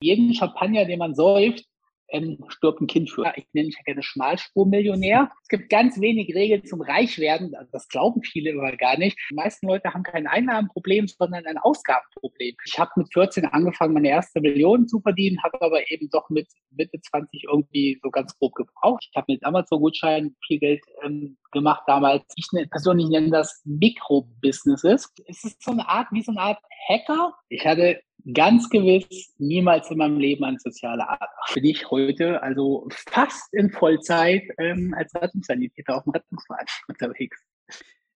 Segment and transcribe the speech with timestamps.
[0.00, 1.64] Jeden Champagner, den man säuft,
[2.08, 3.32] ähm, stirbt ein Kind für.
[3.36, 5.30] Ich nenne mich ja gerne Schmalspurmillionär.
[5.42, 7.54] Es gibt ganz wenig Regeln zum Reichwerden.
[7.72, 9.18] Das glauben viele aber gar nicht.
[9.30, 12.54] Die meisten Leute haben kein Einnahmenproblem, sondern ein Ausgabenproblem.
[12.64, 16.48] Ich habe mit 14 angefangen, meine erste Million zu verdienen, habe aber eben doch mit
[16.70, 19.06] Mitte 20 irgendwie so ganz grob gebraucht.
[19.10, 22.24] Ich habe mit Amazon-Gutscheinen viel Geld ähm, gemacht damals.
[22.36, 25.12] Ich ne, persönlich nenne das Mikrobusinesses.
[25.26, 26.58] Es ist so eine Art, wie so eine Art
[26.88, 27.34] Hacker.
[27.48, 28.00] Ich hatte
[28.32, 31.30] ganz gewiss niemals in meinem Leben eine soziale Art.
[31.54, 37.40] Bin ich heute also fast in Vollzeit ähm, als Rettungssanitäter auf dem Rettungswagen unterwegs.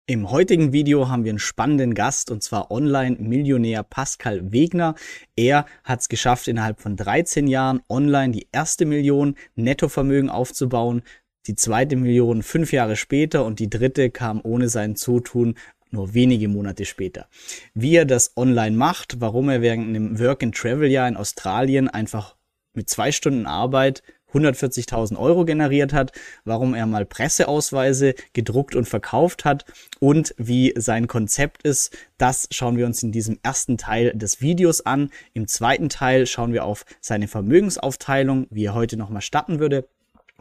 [0.07, 4.95] Im heutigen Video haben wir einen spannenden Gast und zwar Online-Millionär Pascal Wegner.
[5.35, 11.03] Er hat es geschafft, innerhalb von 13 Jahren online die erste Million Nettovermögen aufzubauen,
[11.45, 15.55] die zweite Million fünf Jahre später und die dritte kam ohne sein Zutun
[15.91, 17.27] nur wenige Monate später.
[17.73, 22.35] Wie er das online macht, warum er während einem Work-and-Travel-Jahr in Australien einfach
[22.73, 26.11] mit zwei Stunden Arbeit 140.000 Euro generiert hat,
[26.45, 29.65] warum er mal Presseausweise gedruckt und verkauft hat
[29.99, 34.85] und wie sein Konzept ist, das schauen wir uns in diesem ersten Teil des Videos
[34.85, 35.11] an.
[35.33, 39.87] Im zweiten Teil schauen wir auf seine Vermögensaufteilung, wie er heute nochmal starten würde.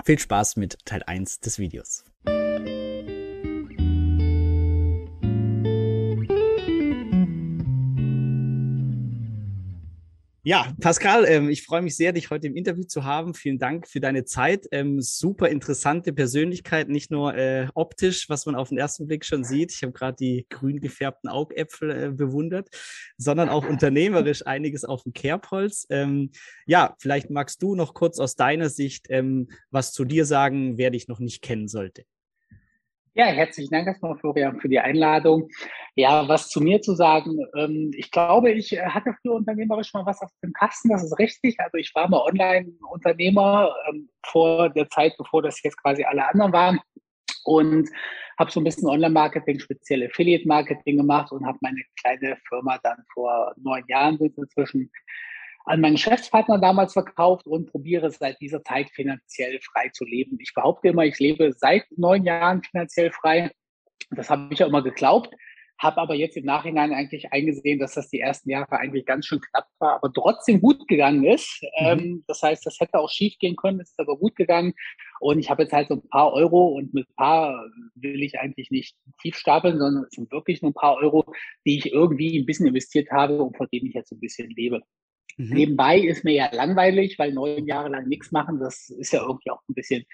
[0.05, 2.05] Viel Spaß mit Teil 1 des Videos.
[10.49, 13.35] Ja, Pascal, ähm, ich freue mich sehr, dich heute im Interview zu haben.
[13.35, 14.67] Vielen Dank für deine Zeit.
[14.71, 19.45] Ähm, super interessante Persönlichkeit, nicht nur äh, optisch, was man auf den ersten Blick schon
[19.45, 19.75] sieht.
[19.75, 22.71] Ich habe gerade die grün gefärbten Augäpfel äh, bewundert,
[23.19, 25.87] sondern auch unternehmerisch einiges auf dem Kerbholz.
[25.91, 26.31] Ähm,
[26.65, 30.89] ja, vielleicht magst du noch kurz aus deiner Sicht ähm, was zu dir sagen, wer
[30.91, 32.07] dich noch nicht kennen sollte.
[33.19, 35.51] Ja, herzlichen Dank erstmal, Florian, für die Einladung.
[35.97, 37.37] Ja, was zu mir zu sagen.
[37.57, 41.19] Ähm, ich glaube, ich äh, hatte früher unternehmerisch mal was auf dem Kasten, das ist
[41.19, 41.59] richtig.
[41.59, 46.53] Also ich war mal Online-Unternehmer ähm, vor der Zeit, bevor das jetzt quasi alle anderen
[46.53, 46.79] waren.
[47.43, 47.89] Und
[48.39, 53.53] habe so ein bisschen Online-Marketing, speziell Affiliate-Marketing gemacht und habe meine kleine Firma dann vor
[53.57, 54.93] neun Jahren inzwischen
[55.69, 60.39] an meinen Geschäftspartner damals verkauft und probiere seit dieser Zeit finanziell frei zu leben.
[60.41, 63.51] Ich behaupte immer, ich lebe seit neun Jahren finanziell frei.
[64.11, 65.35] Das habe ich ja immer geglaubt,
[65.79, 69.41] habe aber jetzt im Nachhinein eigentlich eingesehen, dass das die ersten Jahre eigentlich ganz schön
[69.41, 71.63] knapp war, aber trotzdem gut gegangen ist.
[71.81, 71.87] Mhm.
[71.87, 74.73] Ähm, das heißt, das hätte auch schief gehen können, ist aber gut gegangen.
[75.21, 77.63] Und ich habe jetzt halt so ein paar Euro und mit paar
[77.95, 81.27] will ich eigentlich nicht tief stapeln, sondern es sind wirklich nur ein paar Euro,
[81.67, 84.49] die ich irgendwie ein bisschen investiert habe und von denen ich jetzt so ein bisschen
[84.51, 84.81] lebe.
[85.39, 85.55] Mhm.
[85.55, 89.51] Nebenbei ist mir ja langweilig, weil neun Jahre lang nichts machen, das ist ja irgendwie
[89.51, 90.05] auch ein bisschen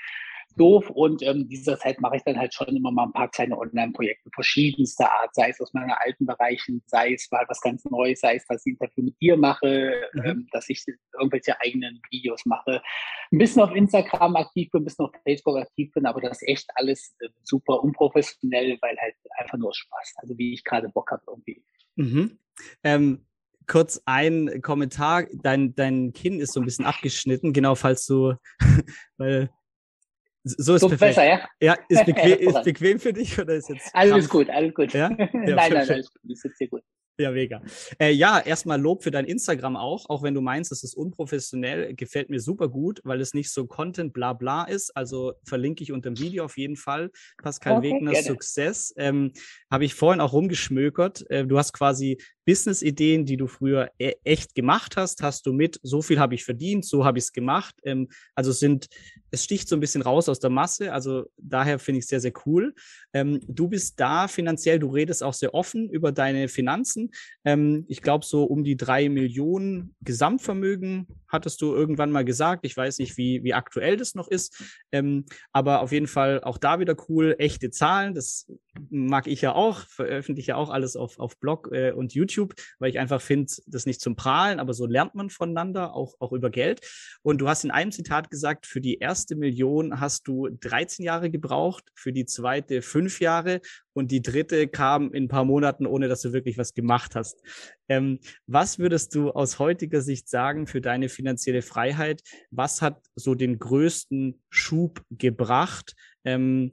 [0.57, 0.91] doof.
[0.91, 4.31] Und ähm, dieser Zeit mache ich dann halt schon immer mal ein paar kleine Online-Projekte
[4.35, 8.37] verschiedenster Art, sei es aus meinen alten Bereichen, sei es mal was ganz Neues, sei
[8.37, 10.25] es, dass ich ein Interview mit dir mache, mhm.
[10.25, 10.85] ähm, dass ich
[11.19, 12.83] irgendwelche eigenen Videos mache,
[13.33, 16.49] ein bisschen auf Instagram aktiv bin, ein bisschen auf Facebook aktiv bin, aber das ist
[16.49, 21.11] echt alles äh, super unprofessionell, weil halt einfach nur Spaß, also wie ich gerade Bock
[21.11, 21.65] habe irgendwie.
[21.97, 22.39] Mhm.
[22.83, 23.27] Ähm,
[23.67, 25.27] kurz ein Kommentar.
[25.33, 28.35] Dein, dein Kinn ist so ein bisschen abgeschnitten, genau, falls du,
[29.17, 29.51] weil
[30.45, 31.17] so ist so perfekt.
[31.17, 31.49] besser, ja?
[31.61, 33.95] Ja, ist bequem, ist bequem für dich oder ist jetzt.
[33.95, 34.29] Alles krampf?
[34.31, 34.93] gut, alles gut.
[34.93, 35.11] Ja?
[35.19, 36.21] ja nein, nein, alles gut.
[36.25, 36.83] Das sitzt hier gut.
[37.17, 37.63] Ja, mega.
[38.01, 41.95] Äh, ja, erstmal Lob für dein Instagram auch, auch wenn du meinst, es ist unprofessionell,
[41.95, 44.97] gefällt mir super gut, weil es nicht so Content bla bla ist.
[44.97, 47.13] Also verlinke ich unter dem Video auf jeden Fall.
[47.41, 48.93] Pascal okay, Wegners Success.
[48.97, 49.33] Ähm,
[49.71, 51.31] Habe ich vorhin auch rumgeschmökert.
[51.31, 55.79] Äh, du hast quasi Business-Ideen, die du früher e echt gemacht hast, hast du mit,
[55.83, 57.75] so viel habe ich verdient, so habe ich es gemacht.
[57.85, 58.89] Ähm, also sind,
[59.31, 60.93] es sticht so ein bisschen raus aus der Masse.
[60.93, 62.75] Also daher finde ich es sehr, sehr cool.
[63.13, 67.11] Ähm, du bist da finanziell, du redest auch sehr offen über deine Finanzen.
[67.45, 72.65] Ähm, ich glaube, so um die drei Millionen Gesamtvermögen hattest du irgendwann mal gesagt.
[72.65, 74.63] Ich weiß nicht, wie, wie aktuell das noch ist.
[74.93, 78.15] Ähm, aber auf jeden Fall auch da wieder cool, echte Zahlen.
[78.15, 78.51] Das
[78.91, 82.34] mag ich ja auch, veröffentliche ja auch alles auf, auf Blog äh, und YouTube,
[82.79, 86.33] weil ich einfach finde, das nicht zum Prahlen, aber so lernt man voneinander, auch, auch
[86.33, 86.81] über Geld.
[87.23, 91.31] Und du hast in einem Zitat gesagt, für die erste Million hast du 13 Jahre
[91.31, 93.61] gebraucht, für die zweite fünf Jahre
[93.93, 97.43] und die dritte kam in ein paar Monaten, ohne dass du wirklich was gemacht hast.
[97.89, 102.23] Ähm, was würdest du aus heutiger Sicht sagen für deine finanzielle Freiheit?
[102.51, 105.95] Was hat so den größten Schub gebracht?
[106.25, 106.73] Ähm,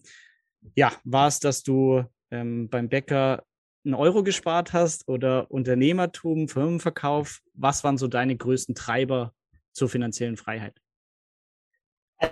[0.75, 3.43] ja, war es, dass du ähm, beim Bäcker
[3.83, 7.41] einen Euro gespart hast oder Unternehmertum, Firmenverkauf?
[7.53, 9.33] Was waren so deine größten Treiber
[9.71, 10.81] zur finanziellen Freiheit?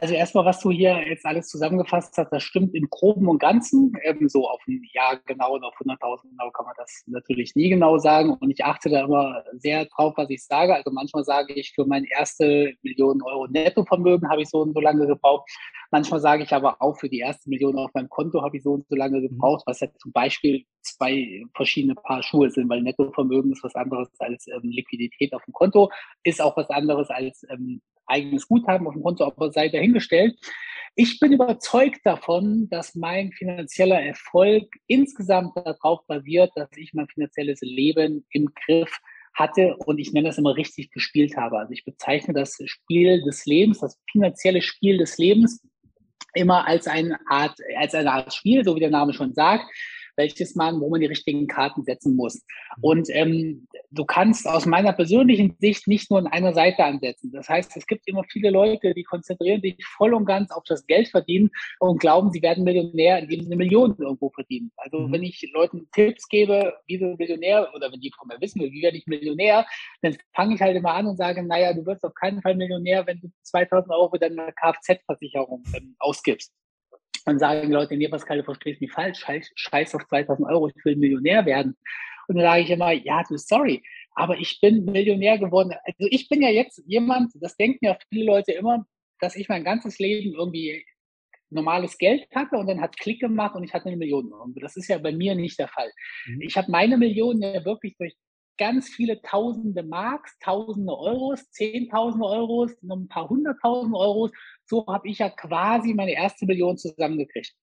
[0.02, 3.92] Also erstmal, was du hier jetzt alles zusammengefasst hast, das stimmt im Groben und Ganzen.
[4.04, 7.70] Ähm, so auf ein Jahr genau und auf 100.000 genau kann man das natürlich nie
[7.70, 8.38] genau sagen.
[8.40, 10.76] Und ich achte da immer sehr drauf, was ich sage.
[10.76, 14.80] Also manchmal sage ich, für mein erste Millionen Euro Nettovermögen habe ich so und so
[14.80, 15.50] lange gebraucht.
[15.90, 18.74] Manchmal sage ich aber auch, für die erste Million auf meinem Konto habe ich so
[18.74, 19.30] und so lange mhm.
[19.30, 24.10] gebraucht, was ja zum Beispiel zwei verschiedene Paar Schuhe sind, weil Nettovermögen ist was anderes
[24.20, 25.90] als ähm, Liquidität auf dem Konto,
[26.24, 30.38] ist auch was anderes als ähm, eigenes Guthaben auf dem Konto, aber sei dahingestellt.
[30.96, 37.62] Ich bin überzeugt davon, dass mein finanzieller Erfolg insgesamt darauf basiert, dass ich mein finanzielles
[37.62, 39.00] Leben im Griff
[39.34, 41.60] hatte und ich nenne das immer richtig gespielt habe.
[41.60, 45.64] Also ich bezeichne das Spiel des Lebens, das finanzielle Spiel des Lebens
[46.34, 49.66] immer als eine Art, als eine Art Spiel, so wie der Name schon sagt
[50.20, 52.46] welches man, wo man die richtigen Karten setzen muss.
[52.82, 57.32] Und ähm, du kannst aus meiner persönlichen Sicht nicht nur an einer Seite ansetzen.
[57.32, 60.86] Das heißt, es gibt immer viele Leute, die konzentrieren sich voll und ganz auf das
[60.86, 61.50] Geld verdienen
[61.80, 64.72] und glauben, sie werden Millionär, indem sie eine Million irgendwo verdienen.
[64.76, 65.14] Also mhm.
[65.14, 68.82] wenn ich Leuten Tipps gebe, wie sie Millionär oder wenn die von mir wissen, wie
[68.84, 69.66] werde ich Millionär,
[70.02, 73.08] dann fange ich halt immer an und sage, naja, du wirst auf keinen Fall Millionär,
[73.08, 76.54] wenn du 2000 Euro für deine Kfz-Versicherung ähm, ausgibst.
[77.26, 80.68] Dann sagen die Leute, nee, Pascal, du verstehst mich falsch, scheiß, scheiß auf 2000 Euro,
[80.68, 81.78] ich will Millionär werden.
[82.28, 83.84] Und dann sage ich immer, ja, du, sorry,
[84.14, 85.74] aber ich bin Millionär geworden.
[85.84, 88.86] Also ich bin ja jetzt jemand, das denken ja viele Leute immer,
[89.20, 90.86] dass ich mein ganzes Leben irgendwie
[91.50, 94.32] normales Geld hatte und dann hat Klick gemacht und ich hatte eine Million.
[94.32, 95.92] Und das ist ja bei mir nicht der Fall.
[96.28, 96.42] Mhm.
[96.42, 98.16] Ich habe meine Millionen ja wirklich durch
[98.58, 104.32] ganz viele tausende Marks, tausende Euros, zehntausende Euros, noch ein paar hunderttausend Euros.
[104.70, 107.54] So habe ich ja quasi meine erste Million zusammengekriegt.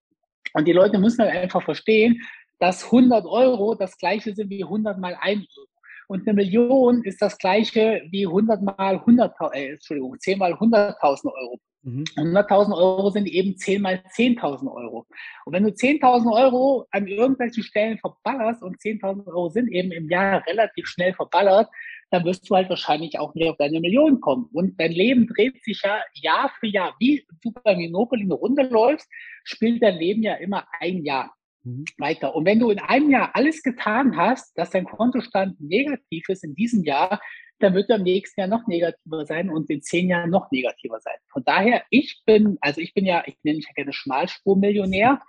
[0.54, 2.20] Und die Leute müssen halt einfach verstehen,
[2.58, 5.68] dass 100 Euro das gleiche sind wie 100 mal 1 Euro.
[6.08, 11.26] Und eine Million ist das gleiche wie 100 mal 100, äh, Entschuldigung, 10 mal 100.000
[11.26, 11.60] Euro.
[11.86, 12.72] 100.000 mhm.
[12.72, 15.06] Euro sind eben 10 mal 10.000 Euro.
[15.44, 20.08] Und wenn du 10.000 Euro an irgendwelchen Stellen verballerst und 10.000 Euro sind eben im
[20.08, 21.68] Jahr relativ schnell verballert,
[22.10, 24.48] dann wirst du halt wahrscheinlich auch nicht auf deine Million kommen.
[24.52, 26.94] Und dein Leben dreht sich ja Jahr für Jahr.
[27.00, 29.08] Wie du bei Monopoly eine Runde läufst,
[29.44, 31.84] spielt dein Leben ja immer ein Jahr mhm.
[31.98, 32.34] weiter.
[32.34, 36.54] Und wenn du in einem Jahr alles getan hast, dass dein Kontostand negativ ist in
[36.54, 37.20] diesem Jahr,
[37.58, 41.00] dann wird er im nächsten Jahr noch negativer sein und in zehn Jahren noch negativer
[41.00, 41.16] sein.
[41.32, 45.22] Von daher, ich bin, also ich bin ja, ich nenne mich ja gerne Schmalspurmillionär.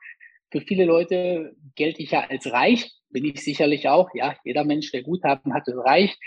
[0.52, 4.10] Für viele Leute gelte ich ja als reich, bin ich sicherlich auch.
[4.14, 6.18] Ja, jeder Mensch, der Guthaben hat, ist reich.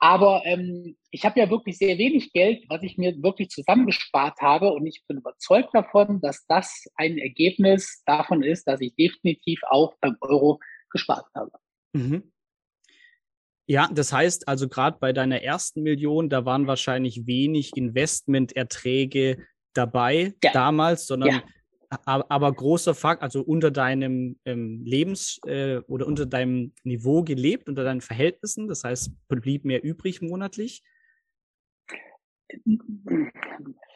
[0.00, 4.72] Aber ähm, ich habe ja wirklich sehr wenig Geld, was ich mir wirklich zusammengespart habe.
[4.72, 9.94] Und ich bin überzeugt davon, dass das ein Ergebnis davon ist, dass ich definitiv auch
[10.00, 10.60] beim Euro
[10.90, 11.50] gespart habe.
[11.92, 12.32] Mhm.
[13.66, 20.34] Ja, das heißt also gerade bei deiner ersten Million, da waren wahrscheinlich wenig Investmenterträge dabei
[20.42, 20.52] ja.
[20.52, 21.42] damals, sondern ja.
[21.90, 27.84] Aber großer Fakt, also unter deinem ähm, Lebens- äh, oder unter deinem Niveau gelebt, unter
[27.84, 28.68] deinen Verhältnissen.
[28.68, 30.82] Das heißt, blieb mehr übrig monatlich.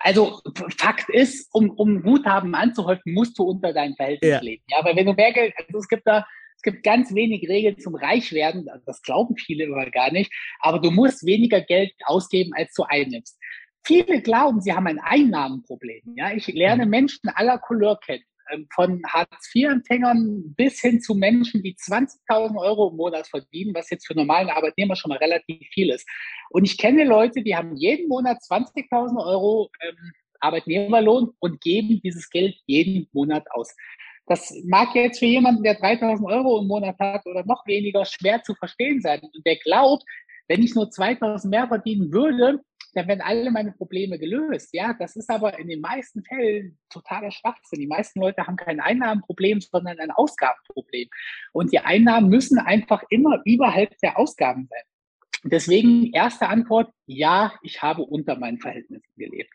[0.00, 0.41] Also
[0.79, 4.41] Fakt ist, um, um Guthaben anzuhäufen, musst du unter deinen Verhältnissen ja.
[4.41, 4.65] leben.
[4.69, 6.27] Ja, aber wenn du mehr Geld, also es gibt da
[6.65, 8.69] es gibt ganz wenig Regeln zum Reichwerden.
[8.87, 10.33] Das glauben viele immer gar nicht.
[10.61, 13.37] Aber du musst weniger Geld ausgeben, als du einnimmst.
[13.84, 16.14] Viele glauben, sie haben ein Einnahmenproblem.
[16.17, 16.90] Ja, ich lerne mhm.
[16.90, 18.25] Menschen aller Couleur kennen.
[18.50, 24.06] Ähm, von Hartz-IV-Empfängern bis hin zu Menschen, die 20.000 Euro im Monat verdienen, was jetzt
[24.06, 26.08] für normalen Arbeitnehmer schon mal relativ viel ist.
[26.50, 32.28] Und ich kenne Leute, die haben jeden Monat 20.000 Euro ähm, Arbeitnehmerlohn und geben dieses
[32.28, 33.75] Geld jeden Monat aus.
[34.26, 38.43] Das mag jetzt für jemanden, der 3000 Euro im Monat hat oder noch weniger, schwer
[38.43, 39.21] zu verstehen sein.
[39.21, 40.05] Und der glaubt,
[40.49, 42.61] wenn ich nur 2000 mehr verdienen würde,
[42.95, 44.71] dann werden alle meine Probleme gelöst.
[44.73, 47.81] Ja, das ist aber in den meisten Fällen totaler Schwachsinn.
[47.81, 51.09] Die meisten Leute haben kein Einnahmenproblem, sondern ein Ausgabenproblem.
[51.52, 54.83] Und die Einnahmen müssen einfach immer überhalb der Ausgaben sein.
[55.45, 59.50] Deswegen erste Antwort, ja, ich habe unter meinen Verhältnissen gelebt.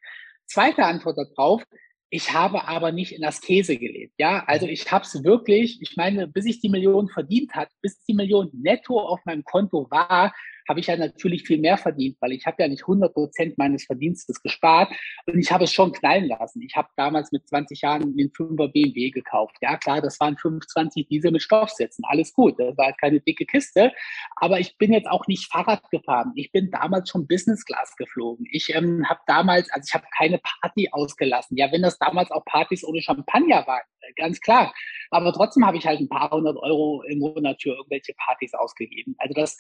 [0.46, 1.64] Zweite Antwort darauf,
[2.10, 4.14] ich habe aber nicht in Askese gelebt.
[4.18, 4.72] Ja, also mhm.
[4.72, 8.50] ich habe es wirklich, ich meine, bis ich die Million verdient hat, bis die Million
[8.54, 10.34] netto auf meinem Konto war,
[10.68, 13.86] habe ich ja natürlich viel mehr verdient, weil ich habe ja nicht 100 Prozent meines
[13.86, 14.92] Verdienstes gespart
[15.26, 16.62] und ich habe es schon knallen lassen.
[16.62, 19.56] Ich habe damals mit 20 Jahren den 5er BMW gekauft.
[19.62, 22.04] Ja klar, das waren 25 Diesel mit Stoffsätzen.
[22.08, 23.92] Alles gut, das war keine dicke Kiste,
[24.36, 26.32] aber ich bin jetzt auch nicht Fahrrad gefahren.
[26.36, 28.46] Ich bin damals schon Business Class geflogen.
[28.52, 31.58] Ich ähm, habe damals, also ich habe keine Party ausgelassen.
[31.58, 33.84] Ja, wenn das damals auch Partys ohne Champagner waren,
[34.16, 34.74] ganz klar.
[35.12, 39.16] Aber trotzdem habe ich halt ein paar hundert Euro im Monat für irgendwelche Partys ausgegeben.
[39.18, 39.58] Also das,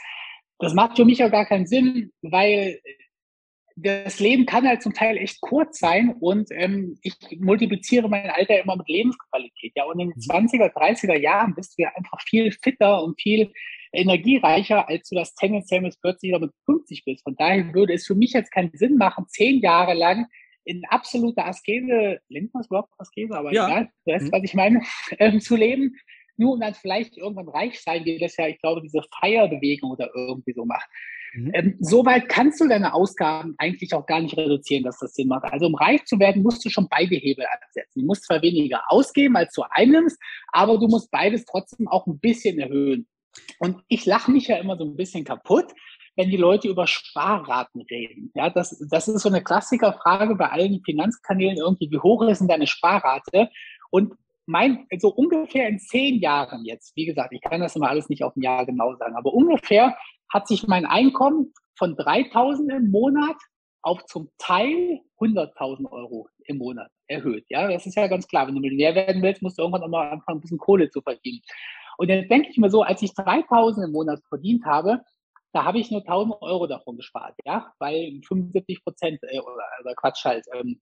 [0.59, 2.79] das macht für mich auch gar keinen Sinn, weil
[3.79, 8.59] das Leben kann halt zum Teil echt kurz sein und ähm, ich multipliziere mein Alter
[8.59, 9.73] immer mit Lebensqualität.
[9.75, 10.83] Ja, und in den 20er, mhm.
[10.83, 13.51] 30er Jahren bist du ja einfach viel fitter und viel
[13.93, 17.23] energiereicher, als du das tendenziell mit 40 oder mit 50 bist.
[17.23, 20.25] Von daher würde es für mich jetzt keinen Sinn machen, zehn Jahre lang
[20.63, 23.67] in absoluter Askese, nennt man es überhaupt Askese, aber ja.
[23.67, 24.31] egal, du weißt, mhm.
[24.31, 24.81] was ich meine,
[25.19, 25.95] ähm, zu leben,
[26.37, 30.09] nur um dann vielleicht irgendwann reich sein, wie das ja, ich glaube, diese Feierbewegung oder
[30.15, 30.87] irgendwie so macht.
[31.33, 31.51] Mhm.
[31.53, 35.45] Ähm, Soweit kannst du deine Ausgaben eigentlich auch gar nicht reduzieren, dass das Sinn macht.
[35.45, 38.01] Also um reich zu werden, musst du schon beide Hebel ansetzen.
[38.01, 40.19] Du musst zwar weniger ausgeben, als du einnimmst,
[40.51, 43.07] aber du musst beides trotzdem auch ein bisschen erhöhen.
[43.59, 45.73] Und ich lache mich ja immer so ein bisschen kaputt,
[46.15, 48.31] wenn die Leute über Sparraten reden.
[48.33, 52.47] Ja, das, das ist so eine Klassikerfrage bei allen Finanzkanälen irgendwie, wie hoch ist denn
[52.47, 53.49] deine Sparrate?
[53.91, 54.13] Und
[54.47, 58.23] mein, so ungefähr in zehn Jahren jetzt, wie gesagt, ich kann das immer alles nicht
[58.23, 59.95] auf ein Jahr genau sagen, aber ungefähr
[60.33, 63.35] hat sich mein Einkommen von 3000 im Monat
[63.81, 67.45] auf zum Teil 100.000 Euro im Monat erhöht.
[67.49, 68.47] Ja, das ist ja ganz klar.
[68.47, 71.01] Wenn du Millionär werden willst, musst du irgendwann auch mal anfangen, ein bisschen Kohle zu
[71.01, 71.41] verdienen.
[71.97, 75.01] Und jetzt denke ich mir so, als ich 3000 im Monat verdient habe,
[75.53, 79.95] da habe ich nur 1000 Euro davon gespart, ja, weil 75 Prozent, äh, oder, oder
[79.95, 80.79] Quatsch halt, ähm,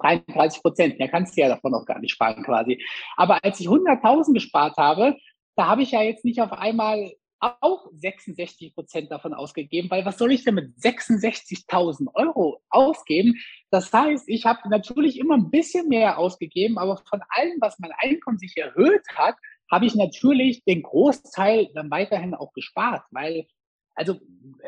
[0.00, 2.82] 33 Prozent, mehr kannst du ja davon auch gar nicht sparen quasi.
[3.16, 5.16] Aber als ich 100.000 gespart habe,
[5.56, 10.18] da habe ich ja jetzt nicht auf einmal auch 66 Prozent davon ausgegeben, weil was
[10.18, 13.34] soll ich denn mit 66.000 Euro ausgeben?
[13.70, 17.92] Das heißt, ich habe natürlich immer ein bisschen mehr ausgegeben, aber von allem, was mein
[17.98, 19.36] Einkommen sich erhöht hat,
[19.70, 23.46] habe ich natürlich den Großteil dann weiterhin auch gespart, weil
[23.94, 24.18] also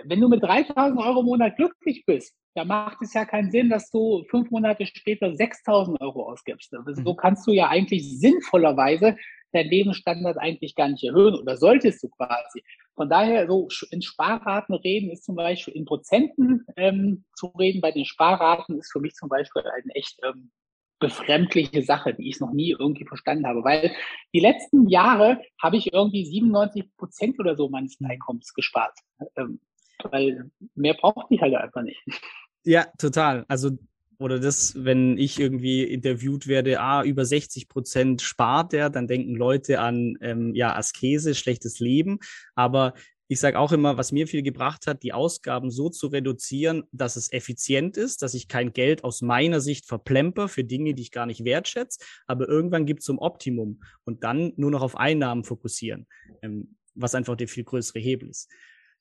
[0.05, 3.71] wenn du mit 3000 Euro im Monat glücklich bist, da macht es ja keinen Sinn,
[3.71, 6.75] dass du fünf Monate später 6000 Euro ausgibst.
[6.75, 7.17] Also so mhm.
[7.17, 9.17] kannst du ja eigentlich sinnvollerweise
[9.53, 12.63] deinen Lebensstandard eigentlich gar nicht erhöhen oder solltest du quasi.
[12.95, 17.93] Von daher, so in Sparraten reden ist zum Beispiel in Prozenten ähm, zu reden bei
[17.93, 20.51] den Sparraten ist für mich zum Beispiel ein echt ähm,
[21.01, 23.65] befremdliche Sache, die ich noch nie irgendwie verstanden habe.
[23.65, 23.93] Weil
[24.33, 27.99] die letzten Jahre habe ich irgendwie 97 Prozent oder so meines.
[28.03, 28.97] Einkommens gespart.
[29.37, 29.61] Ähm,
[30.11, 32.03] weil mehr braucht ich halt einfach nicht.
[32.65, 33.45] Ja, total.
[33.49, 33.71] Also
[34.19, 39.35] oder das, wenn ich irgendwie interviewt werde, ah, über 60 Prozent spart der, dann denken
[39.35, 42.21] Leute an ähm, ja, Askese, schlechtes Leben.
[42.55, 42.95] Aber
[43.27, 47.17] ich sage auch immer, was mir viel gebracht hat, die Ausgaben so zu reduzieren, dass
[47.17, 51.13] es effizient ist, dass ich kein Geld aus meiner Sicht verplemper für Dinge, die ich
[51.13, 55.45] gar nicht wertschätze, aber irgendwann gibt es zum Optimum und dann nur noch auf Einnahmen
[55.45, 56.07] fokussieren,
[56.43, 58.51] ähm, was einfach der viel größere Hebel ist.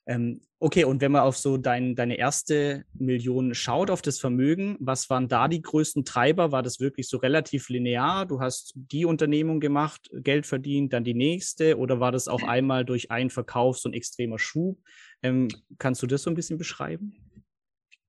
[0.07, 4.75] Ähm, okay, und wenn man auf so dein, deine erste Million schaut, auf das Vermögen,
[4.79, 6.51] was waren da die größten Treiber?
[6.51, 8.25] War das wirklich so relativ linear?
[8.25, 12.83] Du hast die Unternehmung gemacht, Geld verdient, dann die nächste, oder war das auch einmal
[12.83, 14.79] durch einen Verkauf so ein extremer Schub?
[15.21, 17.30] Ähm, kannst du das so ein bisschen beschreiben?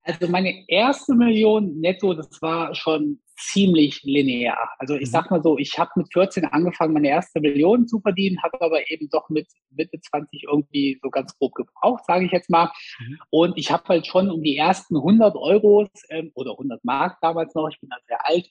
[0.04, 4.70] Also meine erste Million netto, das war schon ziemlich linear.
[4.78, 5.12] Also ich mhm.
[5.12, 8.90] sag mal so, ich habe mit 14 angefangen, meine erste Million zu verdienen, habe aber
[8.90, 12.70] eben doch mit Mitte 20 irgendwie so ganz grob gebraucht, sage ich jetzt mal.
[12.98, 13.18] Mhm.
[13.30, 17.54] Und ich habe halt schon um die ersten 100 Euros ähm, oder 100 Mark damals
[17.54, 18.48] noch, ich bin da sehr alt,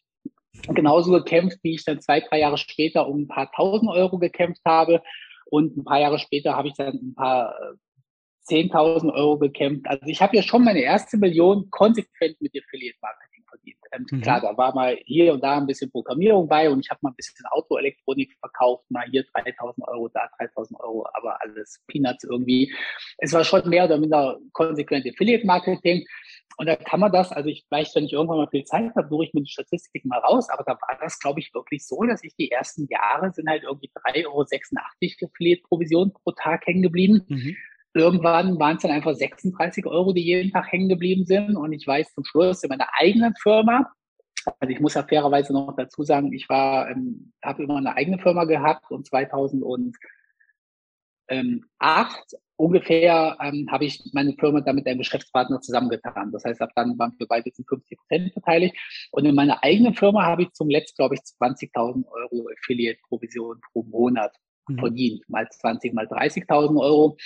[0.74, 4.62] genauso gekämpft, wie ich dann zwei, drei Jahre später um ein paar tausend Euro gekämpft
[4.66, 5.02] habe.
[5.50, 7.76] Und ein paar Jahre später habe ich dann ein paar äh,
[8.52, 9.88] 10.000 Euro gekämpft.
[9.88, 13.78] Also ich habe ja schon meine erste Million konsequent mit Affiliate Marketing verdient.
[13.94, 14.22] Ähm, mhm.
[14.22, 17.12] Klar, da war mal hier und da ein bisschen Programmierung bei und ich habe mal
[17.12, 22.74] ein bisschen Autoelektronik verkauft, mal hier 3.000 Euro, da 3.000 Euro, aber alles Peanuts irgendwie.
[23.18, 26.06] Es war schon mehr oder minder konsequent Affiliate Marketing.
[26.58, 29.08] Und da kann man das, also ich weiß, wenn ich irgendwann mal viel Zeit habe,
[29.08, 32.04] suche ich mir die Statistiken mal raus, aber da war das, glaube ich, wirklich so,
[32.04, 37.24] dass ich die ersten Jahre sind halt irgendwie 3,86 Euro Affiliate-Provision pro Tag hängen geblieben.
[37.28, 37.56] Mhm.
[37.94, 41.58] Irgendwann waren es dann einfach 36 Euro, die jeden Tag hängen geblieben sind.
[41.58, 43.92] Und ich weiß zum Schluss in meiner eigenen Firma,
[44.60, 48.18] also ich muss ja fairerweise noch dazu sagen, ich war, ähm, habe immer eine eigene
[48.20, 49.94] Firma gehabt und 2008
[52.62, 56.32] ungefähr ähm, habe ich meine Firma dann mit einem Geschäftspartner zusammengetan.
[56.32, 58.76] Das heißt, ab dann waren wir beide zu 50 Prozent beteiligt.
[59.12, 63.84] Und in meiner eigenen Firma habe ich zum letzten, glaube ich, 20.000 Euro Affiliate-Provision pro
[63.84, 64.36] Monat
[64.68, 64.80] mhm.
[64.80, 65.24] verdient.
[65.28, 67.18] Mal 20, mal 30.000 Euro.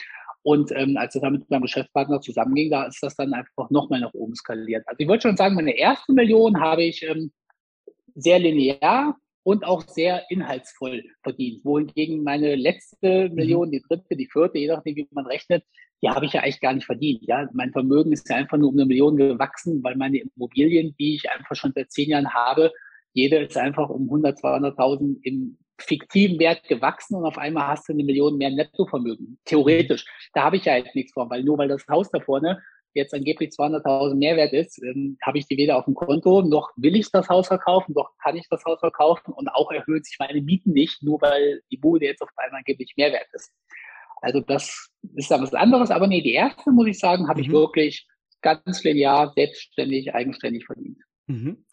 [0.46, 4.00] Und ähm, als es dann mit meinem Geschäftspartner zusammenging, da ist das dann einfach nochmal
[4.00, 4.84] nach oben skaliert.
[4.86, 7.32] Also ich würde schon sagen, meine erste Million habe ich ähm,
[8.14, 11.66] sehr linear und auch sehr inhaltsvoll verdient.
[11.66, 13.34] Wohingegen meine letzte mhm.
[13.34, 15.64] Million, die dritte, die vierte, je nachdem, wie man rechnet,
[16.04, 17.26] die habe ich ja eigentlich gar nicht verdient.
[17.26, 21.16] Ja, mein Vermögen ist ja einfach nur um eine Million gewachsen, weil meine Immobilien, die
[21.16, 22.72] ich einfach schon seit zehn Jahren habe,
[23.14, 27.94] jede ist einfach um 100, 200.000 im fiktiven Wert gewachsen und auf einmal hast du
[27.94, 29.40] eine Million mehr Nettovermögen.
[29.46, 30.06] Theoretisch.
[30.34, 32.62] Da habe ich ja jetzt nichts vor, weil nur weil das Haus da vorne
[32.96, 36.96] jetzt angeblich 200.000 Mehrwert ist, ähm, habe ich die weder auf dem Konto, noch will
[36.96, 40.42] ich das Haus verkaufen, noch kann ich das Haus verkaufen und auch erhöht sich meine
[40.42, 43.52] Mieten nicht, nur weil die Bude jetzt auf einmal angeblich Mehrwert ist.
[44.22, 47.46] Also das ist dann was anderes, aber nee, die erste, muss ich sagen, habe mhm.
[47.46, 48.08] ich wirklich
[48.42, 51.00] ganz linear, selbstständig, eigenständig verdient.
[51.28, 51.66] Mhm.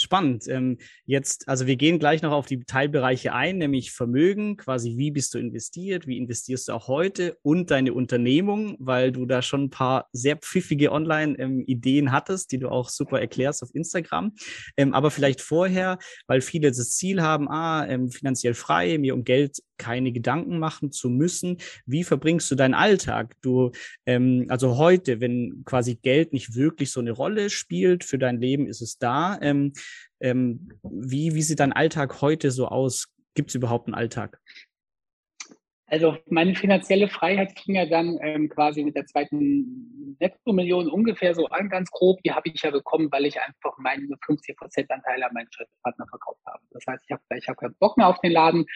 [0.00, 0.48] Spannend.
[0.48, 5.10] Ähm, jetzt, also wir gehen gleich noch auf die Teilbereiche ein, nämlich Vermögen, quasi wie
[5.10, 9.64] bist du investiert, wie investierst du auch heute und deine Unternehmung, weil du da schon
[9.64, 14.32] ein paar sehr pfiffige Online-Ideen ähm, hattest, die du auch super erklärst auf Instagram.
[14.78, 19.24] Ähm, aber vielleicht vorher, weil viele das Ziel haben, ah, ähm, finanziell frei, mir um
[19.24, 21.56] Geld keine Gedanken machen zu müssen.
[21.86, 23.34] Wie verbringst du deinen Alltag?
[23.40, 23.72] Du,
[24.06, 28.66] ähm, also heute, wenn quasi Geld nicht wirklich so eine Rolle spielt für dein Leben,
[28.66, 29.38] ist es da.
[29.40, 29.72] Ähm,
[30.20, 33.08] ähm, wie, wie sieht dein Alltag heute so aus?
[33.34, 34.38] Gibt es überhaupt einen Alltag?
[35.90, 41.46] Also meine finanzielle Freiheit fing ja dann ähm, quasi mit der zweiten Netto-Million ungefähr so
[41.46, 42.22] an, ganz grob.
[42.22, 45.48] Die habe ich ja bekommen, weil ich einfach meine 50 Prozent Anteile an meinen
[45.82, 46.62] Partner verkauft habe.
[46.70, 48.66] Das heißt, ich habe ich hab keinen Bock mehr auf den Laden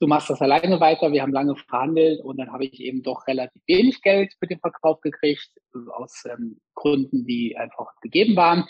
[0.00, 1.12] du machst das alleine weiter.
[1.12, 4.58] Wir haben lange verhandelt und dann habe ich eben doch relativ wenig Geld für den
[4.58, 5.48] Verkauf gekriegt,
[5.92, 8.64] aus ähm, Gründen, die einfach gegeben waren.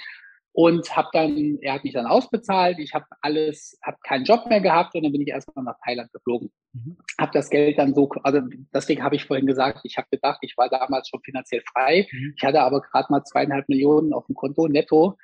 [0.57, 2.79] Und habe dann, er hat mich dann ausbezahlt.
[2.79, 6.13] Ich habe alles, habe keinen Job mehr gehabt und dann bin ich erstmal nach Thailand
[6.13, 6.53] geflogen.
[6.73, 6.97] Mhm.
[7.21, 8.41] Habe das Geld dann so, also
[8.73, 12.07] deswegen habe ich vorhin gesagt, ich habe gedacht, ich war damals schon finanziell frei.
[12.13, 12.35] Mhm.
[12.37, 15.19] Ich hatte aber gerade mal zweieinhalb Millionen auf dem Konto netto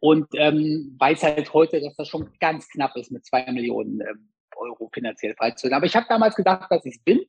[0.00, 4.30] und ähm, weiß halt heute, dass das schon ganz knapp ist mit zwei Millionen ähm,
[4.60, 5.74] Euro finanziell freizustellen.
[5.74, 7.20] Aber ich habe damals gedacht, dass ich es bin.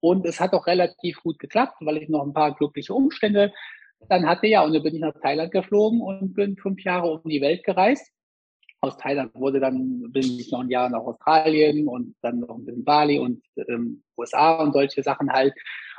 [0.00, 3.52] Und es hat auch relativ gut geklappt, weil ich noch ein paar glückliche Umstände
[4.08, 4.46] dann hatte.
[4.46, 7.64] Ja, und dann bin ich nach Thailand geflogen und bin fünf Jahre um die Welt
[7.64, 8.12] gereist.
[8.80, 12.64] Aus Thailand wurde dann, bin ich noch ein Jahr nach Australien und dann noch ein
[12.64, 15.54] bisschen Bali und ähm, USA und solche Sachen halt.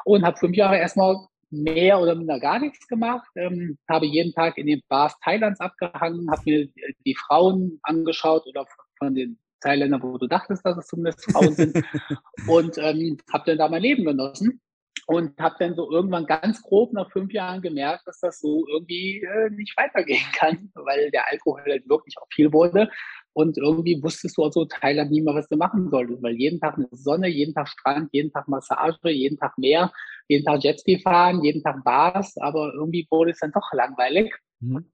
[0.06, 1.18] Und habe fünf Jahre erstmal
[1.50, 6.30] mehr oder minder gar nichts gemacht, ähm, habe jeden Tag in den Bars Thailands abgehangen,
[6.30, 6.70] habe mir
[7.06, 8.66] die Frauen angeschaut oder
[8.98, 11.76] von den Thailänder, wo du dachtest, dass es zumindest Frauen sind.
[12.48, 14.62] und ähm, habe dann da mein Leben genossen
[15.08, 19.22] und habe dann so irgendwann ganz grob nach fünf Jahren gemerkt, dass das so irgendwie
[19.22, 22.90] äh, nicht weitergehen kann, weil der Alkohol halt wirklich auch viel wurde.
[23.34, 26.60] Und irgendwie wusstest du auch so Thailand nie mehr, was du machen solltest, weil jeden
[26.60, 29.94] Tag eine Sonne, jeden Tag Strand, jeden Tag Massage, jeden Tag Meer,
[30.28, 34.34] jeden Tag Jetski fahren, jeden Tag Bars, aber irgendwie wurde es dann doch langweilig.
[34.60, 34.92] Mhm.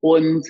[0.00, 0.46] Und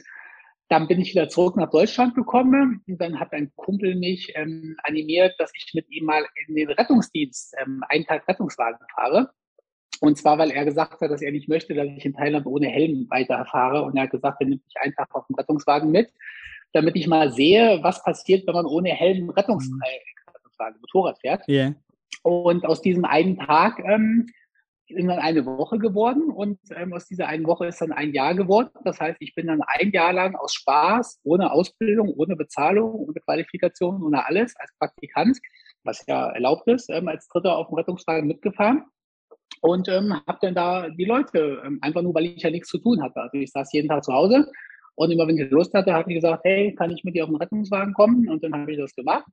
[0.68, 4.76] dann bin ich wieder zurück nach Deutschland gekommen und dann hat ein Kumpel mich ähm,
[4.82, 9.30] animiert, dass ich mit ihm mal in den Rettungsdienst ähm, einen Tag Rettungswagen fahre.
[10.00, 12.66] Und zwar, weil er gesagt hat, dass er nicht möchte, dass ich in Thailand ohne
[12.66, 13.82] Helm weiterfahre.
[13.82, 16.12] Und er hat gesagt, er nimmt mich einen Tag auf den Rettungswagen mit,
[16.72, 19.80] damit ich mal sehe, was passiert, wenn man ohne Helm Rettungs mhm.
[20.34, 21.46] Rettungswagen, Motorrad fährt.
[21.48, 21.74] Yeah.
[22.22, 24.26] Und aus diesem einen Tag ähm,
[24.86, 28.70] irgendwann eine Woche geworden und ähm, aus dieser einen Woche ist dann ein Jahr geworden.
[28.84, 33.20] Das heißt, ich bin dann ein Jahr lang aus Spaß, ohne Ausbildung, ohne Bezahlung, ohne
[33.20, 35.38] Qualifikation, ohne alles als Praktikant,
[35.84, 38.84] was ja erlaubt ist, ähm, als Dritter auf dem Rettungswagen mitgefahren
[39.60, 42.78] und ähm, habe dann da die Leute, ähm, einfach nur, weil ich ja nichts zu
[42.78, 43.20] tun hatte.
[43.20, 44.50] Also ich saß jeden Tag zu Hause
[44.94, 47.30] und immer wenn ich Lust hatte, habe ich gesagt, hey, kann ich mit dir auf
[47.30, 48.28] den Rettungswagen kommen?
[48.28, 49.24] Und dann habe ich das gemacht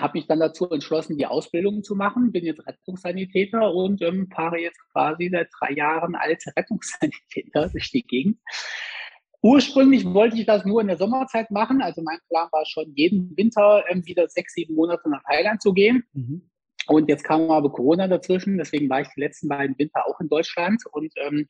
[0.00, 4.58] habe mich dann dazu entschlossen, die Ausbildung zu machen, bin jetzt Rettungssanitäter und ähm, fahre
[4.58, 8.38] jetzt quasi seit drei Jahren als Rettungssanitäter durch die Gegend.
[9.42, 11.80] Ursprünglich wollte ich das nur in der Sommerzeit machen.
[11.80, 15.72] Also mein Plan war schon, jeden Winter ähm, wieder sechs, sieben Monate nach Thailand zu
[15.72, 16.04] gehen.
[16.12, 16.50] Mhm.
[16.86, 20.28] Und jetzt kam aber Corona dazwischen, deswegen war ich die letzten beiden Winter auch in
[20.28, 20.82] Deutschland.
[20.90, 21.46] Und ähm,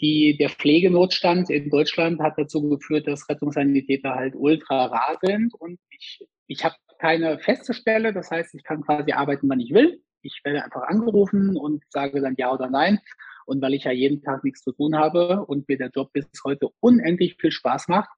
[0.00, 5.54] die, der Pflegenotstand in Deutschland hat dazu geführt, dass Rettungssanitäter halt ultra rar sind.
[5.54, 8.12] Und ich, ich habe keine feste Stelle.
[8.12, 10.02] Das heißt, ich kann quasi arbeiten, wann ich will.
[10.22, 12.98] Ich werde einfach angerufen und sage dann ja oder nein.
[13.46, 16.26] Und weil ich ja jeden Tag nichts zu tun habe und mir der Job bis
[16.44, 18.10] heute unendlich viel Spaß macht,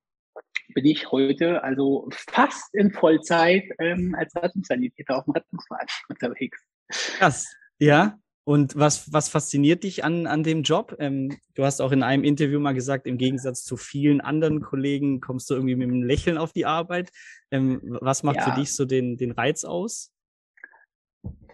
[0.75, 6.63] bin ich heute also fast in Vollzeit ähm, als Rettungssanitäter auf dem Rettungswagen unterwegs.
[6.89, 8.19] Krass, ja.
[8.49, 10.97] Und was, was fasziniert dich an, an dem Job?
[11.01, 15.21] Ähm, du hast auch in einem Interview mal gesagt, im Gegensatz zu vielen anderen Kollegen
[15.21, 17.11] kommst du irgendwie mit einem Lächeln auf die Arbeit.
[17.51, 18.45] Ähm, was macht ja.
[18.45, 20.15] für dich so den, den Reiz aus?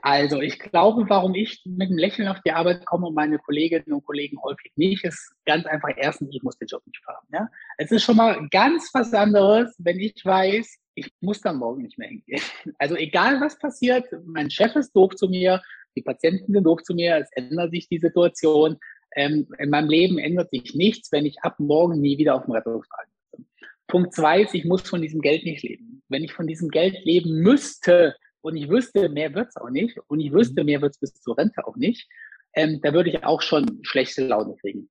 [0.03, 3.93] Also ich glaube, warum ich mit einem Lächeln auf die Arbeit komme und meine Kolleginnen
[3.93, 7.27] und Kollegen häufig nicht, ist ganz einfach erstens, ich muss den Job nicht fahren.
[7.33, 7.49] Ja?
[7.77, 11.99] Es ist schon mal ganz was anderes, wenn ich weiß, ich muss dann morgen nicht
[11.99, 12.41] mehr hingehen.
[12.79, 15.61] Also egal was passiert, mein Chef ist doof zu mir,
[15.97, 18.79] die Patienten sind doof zu mir, es ändert sich die Situation.
[19.17, 22.53] Ähm, in meinem Leben ändert sich nichts, wenn ich ab morgen nie wieder auf dem
[22.53, 23.47] Rettungswagen bin.
[23.87, 26.03] Punkt zwei ist, ich muss von diesem Geld nicht leben.
[26.09, 30.21] Wenn ich von diesem Geld leben müsste und ich wüsste, mehr wird's auch nicht und
[30.21, 32.09] ich wüsste, mehr wird's bis zur Rente auch nicht,
[32.55, 34.89] ähm, da würde ich auch schon schlechte Laune kriegen.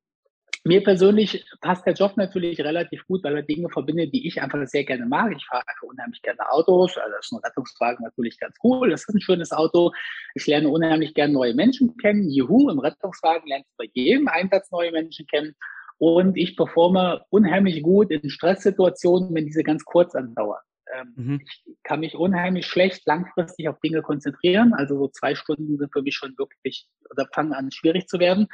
[0.65, 4.65] Mir persönlich passt der Job natürlich relativ gut, weil er Dinge verbindet, die ich einfach
[4.65, 5.33] sehr gerne mag.
[5.35, 6.97] Ich fahre unheimlich gerne Autos.
[6.97, 8.89] Also das ist ein Rettungswagen natürlich ganz cool.
[8.89, 9.91] Das ist ein schönes Auto.
[10.35, 12.29] Ich lerne unheimlich gerne neue Menschen kennen.
[12.29, 15.53] Juhu, im Rettungswagen lernst du bei jedem Einsatz neue Menschen kennen.
[15.97, 20.61] Und ich performe unheimlich gut in Stresssituationen, wenn diese ganz kurz andauern.
[20.93, 21.41] Ähm, mhm.
[21.41, 24.73] Ich kann mich unheimlich schlecht langfristig auf Dinge konzentrieren.
[24.73, 28.47] Also so zwei Stunden sind für mich schon wirklich oder fangen an schwierig zu werden.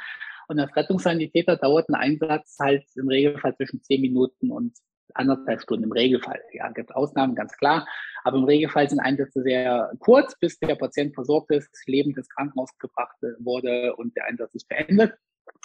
[0.50, 4.76] Und als Rettungssanitäter dauert ein Einsatz halt im Regelfall zwischen zehn Minuten und
[5.14, 6.40] anderthalb Stunden im Regelfall.
[6.52, 7.86] Ja, gibt Ausnahmen, ganz klar.
[8.24, 12.76] Aber im Regelfall sind Einsätze sehr kurz, bis der Patient versorgt ist, lebend ins Krankenhaus
[12.78, 15.14] gebracht wurde und der Einsatz ist beendet.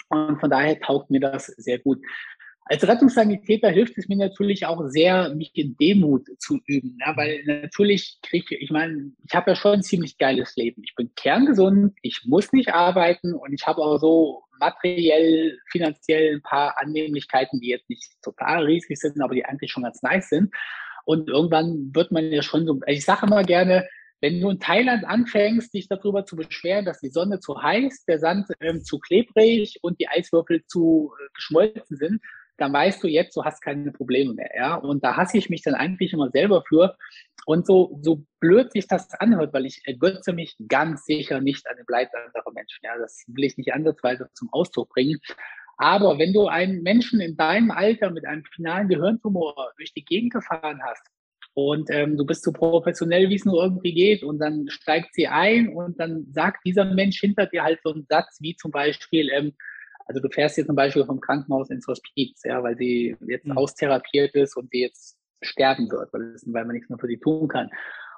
[0.08, 2.00] Und von daher taugt mir das sehr gut.
[2.68, 7.44] Als Rettungssanitäter hilft es mir natürlich auch sehr, mich in Demut zu üben, ja, weil
[7.44, 10.82] natürlich kriege ich, ich meine, ich habe ja schon ein ziemlich geiles Leben.
[10.84, 16.42] Ich bin kerngesund, ich muss nicht arbeiten und ich habe auch so materiell, finanziell ein
[16.42, 20.52] paar Annehmlichkeiten, die jetzt nicht total riesig sind, aber die eigentlich schon ganz nice sind.
[21.04, 23.86] Und irgendwann wird man ja schon so, ich sage immer gerne,
[24.20, 28.18] wenn du in Thailand anfängst, dich darüber zu beschweren, dass die Sonne zu heiß, der
[28.18, 32.20] Sand ähm, zu klebrig und die Eiswürfel zu äh, geschmolzen sind,
[32.58, 34.50] dann weißt du jetzt, du hast keine Probleme mehr.
[34.56, 34.74] Ja?
[34.76, 36.96] Und da hasse ich mich dann eigentlich immer selber für.
[37.44, 41.76] Und so, so blöd sich das anhört, weil ich ergötze mich ganz sicher nicht an
[41.76, 42.80] den Leid anderer Menschen.
[42.82, 42.98] Ja?
[42.98, 45.20] Das will ich nicht ansatzweise zum Ausdruck bringen.
[45.78, 50.32] Aber wenn du einen Menschen in deinem Alter mit einem finalen Gehirntumor durch die Gegend
[50.32, 51.06] gefahren hast,
[51.58, 54.22] und ähm, du bist so professionell, wie es nur irgendwie geht.
[54.22, 58.04] Und dann steigt sie ein und dann sagt dieser Mensch hinter dir halt so einen
[58.10, 59.54] Satz wie zum Beispiel, ähm,
[60.06, 63.58] also du fährst jetzt zum Beispiel vom Krankenhaus ins Hospiz, ja, weil sie jetzt mhm.
[63.58, 67.18] austherapiert ist und sie jetzt sterben wird, weil, das, weil man nichts mehr für sie
[67.18, 67.68] tun kann.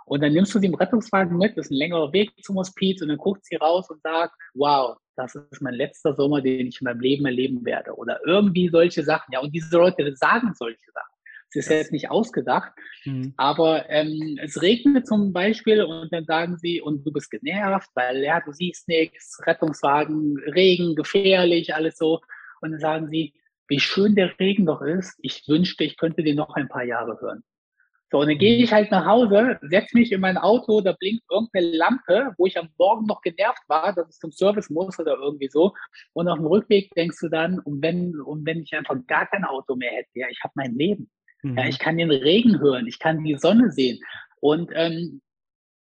[0.05, 3.03] Und dann nimmst du sie im Rettungswagen mit, das ist ein längerer Weg zum Hospiz
[3.03, 6.81] und dann guckt sie raus und sagt, wow, das ist mein letzter Sommer, den ich
[6.81, 7.94] in meinem Leben erleben werde.
[7.94, 9.33] Oder irgendwie solche Sachen.
[9.33, 11.08] Ja, und diese Leute sagen solche Sachen.
[11.51, 12.73] Es ist jetzt nicht ausgedacht,
[13.05, 13.33] mhm.
[13.39, 18.23] aber ähm, es regnet zum Beispiel und dann sagen sie, und du bist genervt, weil
[18.23, 22.21] ja, du siehst nichts, Rettungswagen, Regen, gefährlich, alles so.
[22.61, 23.33] Und dann sagen sie,
[23.69, 25.19] wie schön der Regen doch ist.
[25.23, 27.43] Ich wünschte, ich könnte den noch ein paar Jahre hören.
[28.11, 28.65] So, und dann gehe mhm.
[28.65, 32.59] ich halt nach Hause, setze mich in mein Auto, da blinkt irgendeine Lampe, wo ich
[32.59, 35.75] am Morgen noch genervt war, dass es zum Service muss oder irgendwie so.
[36.15, 39.45] Und auf dem Rückweg denkst du dann, und wenn, und wenn ich einfach gar kein
[39.45, 41.11] Auto mehr hätte, ja, ich habe mein Leben.
[41.49, 41.59] Mhm.
[41.59, 44.01] Ja, ich kann den Regen hören, ich kann die Sonne sehen.
[44.41, 45.21] Und ähm,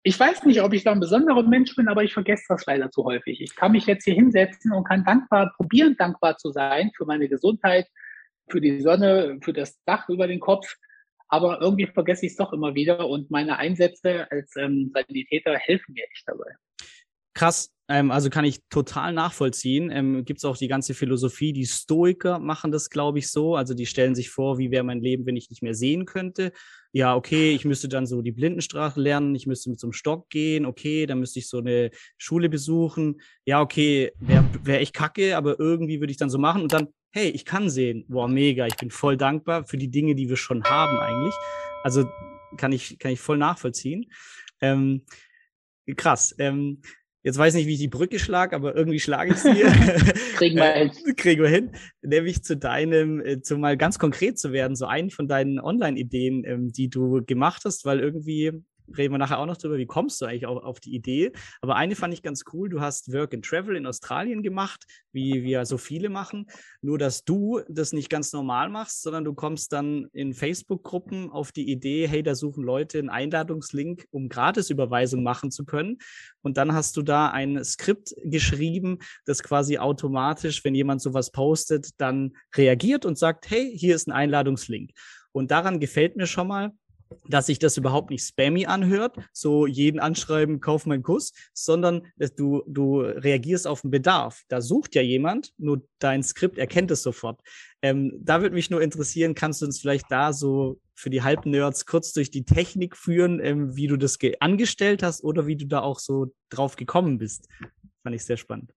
[0.03, 2.91] ich weiß nicht, ob ich da ein besonderer Mensch bin, aber ich vergesse das leider
[2.91, 3.41] zu häufig.
[3.41, 7.29] Ich kann mich jetzt hier hinsetzen und kann dankbar, probieren dankbar zu sein für meine
[7.29, 7.87] Gesundheit,
[8.49, 10.77] für die Sonne, für das Dach über den Kopf.
[11.29, 15.93] Aber irgendwie vergesse ich es doch immer wieder und meine Einsätze als ähm, Sanitäter helfen
[15.93, 16.55] mir echt dabei.
[17.39, 19.93] Krass, ähm, also kann ich total nachvollziehen.
[19.93, 23.55] Ähm, Gibt es auch die ganze Philosophie, die Stoiker machen das, glaube ich, so.
[23.55, 26.51] Also die stellen sich vor, wie wäre mein Leben, wenn ich nicht mehr sehen könnte.
[26.91, 30.29] Ja, okay, ich müsste dann so die Blindenstraße lernen, ich müsste mit so einem Stock
[30.31, 33.21] gehen, okay, dann müsste ich so eine Schule besuchen.
[33.45, 36.89] Ja, okay, wäre wär echt kacke, aber irgendwie würde ich dann so machen und dann,
[37.13, 38.05] hey, ich kann sehen.
[38.09, 41.35] Boah, mega, ich bin voll dankbar für die Dinge, die wir schon haben eigentlich.
[41.85, 42.05] Also
[42.57, 44.11] kann ich, kann ich voll nachvollziehen.
[44.61, 45.05] Ähm,
[45.97, 46.35] krass.
[46.41, 46.83] Ähm,
[47.29, 49.51] Jetzt weiß ich nicht, wie ich die Brücke schlage, aber irgendwie schlage ich sie.
[50.37, 50.91] Kriegen wir hin.
[51.15, 51.73] Kriegen wir hin.
[52.01, 56.45] Nämlich zu deinem, äh, zu mal ganz konkret zu werden, so einen von deinen Online-Ideen,
[56.47, 58.53] ähm, die du gemacht hast, weil irgendwie
[58.97, 61.33] reden wir nachher auch noch drüber, wie kommst du eigentlich auf, auf die Idee.
[61.61, 65.43] Aber eine fand ich ganz cool, du hast Work and Travel in Australien gemacht, wie
[65.43, 66.47] wir so viele machen.
[66.81, 71.53] Nur, dass du das nicht ganz normal machst, sondern du kommst dann in Facebook-Gruppen auf
[71.53, 75.99] die Idee, hey, da suchen Leute einen Einladungslink, um Gratisüberweisung machen zu können.
[76.43, 81.91] Und dann hast du da ein Skript geschrieben, das quasi automatisch, wenn jemand sowas postet,
[81.99, 84.93] dann reagiert und sagt, hey, hier ist ein Einladungslink.
[85.33, 86.73] Und daran gefällt mir schon mal,
[87.29, 92.63] dass sich das überhaupt nicht spammy anhört, so jeden anschreiben, kauf meinen Kuss, sondern du,
[92.67, 94.43] du reagierst auf den Bedarf.
[94.49, 97.41] Da sucht ja jemand, nur dein Skript erkennt es sofort.
[97.83, 101.87] Ähm, da würde mich nur interessieren, kannst du uns vielleicht da so für die Halbnerds
[101.87, 105.81] kurz durch die Technik führen, ähm, wie du das angestellt hast oder wie du da
[105.81, 107.49] auch so drauf gekommen bist?
[108.03, 108.73] Fand ich sehr spannend.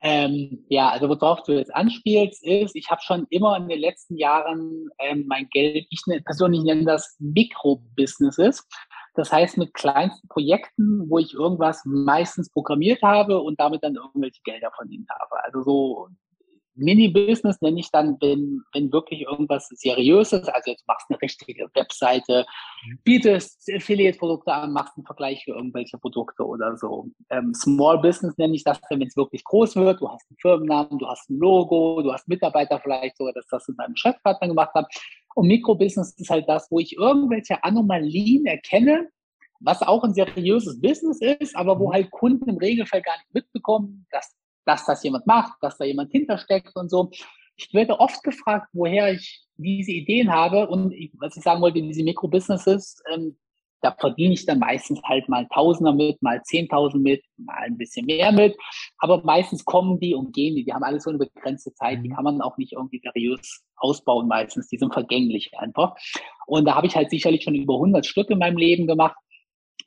[0.00, 4.16] Ähm, ja, also worauf du jetzt anspielst, ist, ich habe schon immer in den letzten
[4.16, 8.66] Jahren ähm, mein Geld, ich ne, persönlich nenne das Mikrobusinesses.
[9.14, 14.40] Das heißt mit kleinsten Projekten, wo ich irgendwas meistens programmiert habe und damit dann irgendwelche
[14.44, 15.42] Gelder verdient habe.
[15.42, 16.08] Also so
[16.78, 22.46] Mini-Business nenne ich dann, wenn, wenn wirklich irgendwas Seriöses, also jetzt machst eine richtige Webseite,
[23.04, 27.08] bietest Affiliate-Produkte an, machst einen Vergleich für irgendwelche Produkte oder so.
[27.30, 30.98] Ähm, Small Business nenne ich das, wenn es wirklich groß wird, du hast einen Firmennamen,
[30.98, 34.74] du hast ein Logo, du hast Mitarbeiter vielleicht sogar, dass das mit deinem Chefpartner gemacht
[34.74, 34.86] hat.
[35.34, 39.08] Und Mikrobusiness ist halt das, wo ich irgendwelche Anomalien erkenne,
[39.60, 41.92] was auch ein seriöses Business ist, aber wo mhm.
[41.92, 44.34] halt Kunden im Regelfall gar nicht mitbekommen, dass,
[44.68, 47.10] dass das jemand macht, dass da jemand hintersteckt und so.
[47.56, 51.82] Ich werde oft gefragt, woher ich diese Ideen habe und ich, was ich sagen wollte,
[51.82, 53.36] diese Mikrobusinesses, ähm,
[53.80, 58.06] da verdiene ich dann meistens halt mal Tausender mit, mal Zehntausend mit, mal ein bisschen
[58.06, 58.56] mehr mit.
[58.98, 60.64] Aber meistens kommen die und gehen die.
[60.64, 62.02] Die haben alles so eine begrenzte Zeit.
[62.02, 62.14] Die mhm.
[62.14, 64.68] kann man auch nicht irgendwie seriös ausbauen meistens.
[64.68, 65.94] Die sind vergänglich einfach.
[66.46, 69.16] Und da habe ich halt sicherlich schon über 100 Stück in meinem Leben gemacht.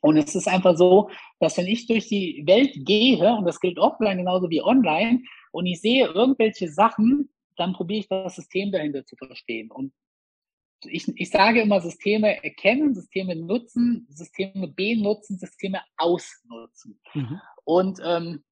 [0.02, 3.78] Und es ist einfach so, dass wenn ich durch die Welt gehe, und das gilt
[3.78, 9.06] offline genauso wie online, und ich sehe irgendwelche Sachen, dann probiere ich das System dahinter
[9.06, 9.70] zu verstehen.
[9.70, 9.92] Und
[10.84, 17.00] ich, ich sage immer Systeme erkennen, Systeme nutzen, Systeme benutzen, Systeme ausnutzen.
[17.14, 17.40] Mhm.
[17.64, 18.42] Und ähm,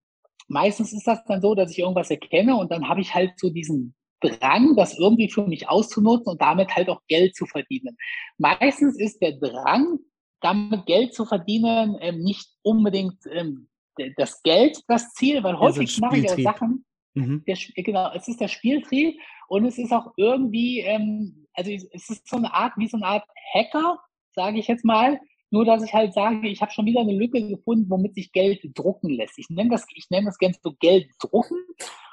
[0.46, 3.50] meistens ist das dann so, dass ich irgendwas erkenne und dann habe ich halt so
[3.50, 7.96] diesen Drang, das irgendwie für mich auszunutzen und damit halt auch Geld zu verdienen.
[8.38, 9.98] Meistens ist der Drang
[10.40, 13.68] damit Geld zu verdienen, ähm, nicht unbedingt ähm,
[14.16, 16.84] das Geld das Ziel, weil häufig mache ich auch Sachen.
[17.14, 17.44] Mhm.
[17.46, 22.28] Der, genau, es ist der Spieltrieb und es ist auch irgendwie, ähm, also es ist
[22.28, 23.98] so eine Art, wie so eine Art Hacker,
[24.32, 27.46] sage ich jetzt mal, nur dass ich halt sage, ich habe schon wieder eine Lücke
[27.48, 29.38] gefunden, womit sich Geld drucken lässt.
[29.38, 31.58] Ich nenne das, ich nenne das gerne so Geld drucken.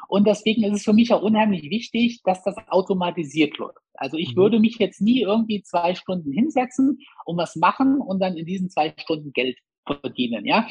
[0.07, 3.79] Und deswegen ist es für mich auch unheimlich wichtig, dass das automatisiert läuft.
[3.93, 4.37] Also ich mhm.
[4.37, 8.69] würde mich jetzt nie irgendwie zwei Stunden hinsetzen und was machen und dann in diesen
[8.69, 10.45] zwei Stunden Geld verdienen.
[10.45, 10.67] Ja,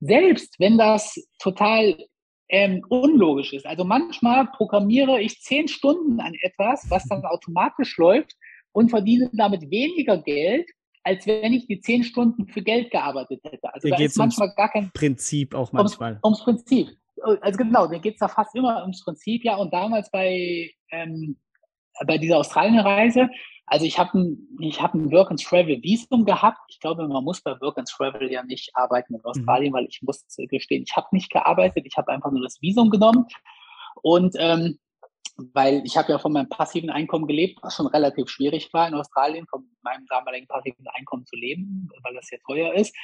[0.00, 1.96] selbst wenn das total
[2.48, 3.66] ähm, unlogisch ist.
[3.66, 8.34] Also manchmal programmiere ich zehn Stunden an etwas, was dann automatisch läuft
[8.72, 10.68] und verdiene damit weniger Geld,
[11.02, 13.72] als wenn ich die zehn Stunden für Geld gearbeitet hätte.
[13.72, 16.18] Also da, da ist manchmal gar kein Prinzip auch manchmal.
[16.22, 16.88] Ums, ums Prinzip.
[17.22, 19.56] Also genau, da geht es da fast immer ums Prinzip, ja.
[19.56, 21.36] Und damals bei ähm,
[22.06, 23.28] bei dieser Australien-Reise,
[23.66, 26.58] also ich habe ein, ich hab ein Work and Travel Visum gehabt.
[26.68, 29.76] Ich glaube, man muss bei Work and Travel ja nicht arbeiten in Australien, mhm.
[29.76, 31.84] weil ich muss gestehen, ich habe nicht gearbeitet.
[31.86, 33.26] Ich habe einfach nur das Visum genommen.
[34.02, 34.78] Und ähm,
[35.52, 38.94] weil ich habe ja von meinem passiven Einkommen gelebt, was schon relativ schwierig war in
[38.94, 42.96] Australien, von meinem damaligen passiven Einkommen zu leben, weil das sehr teuer ist.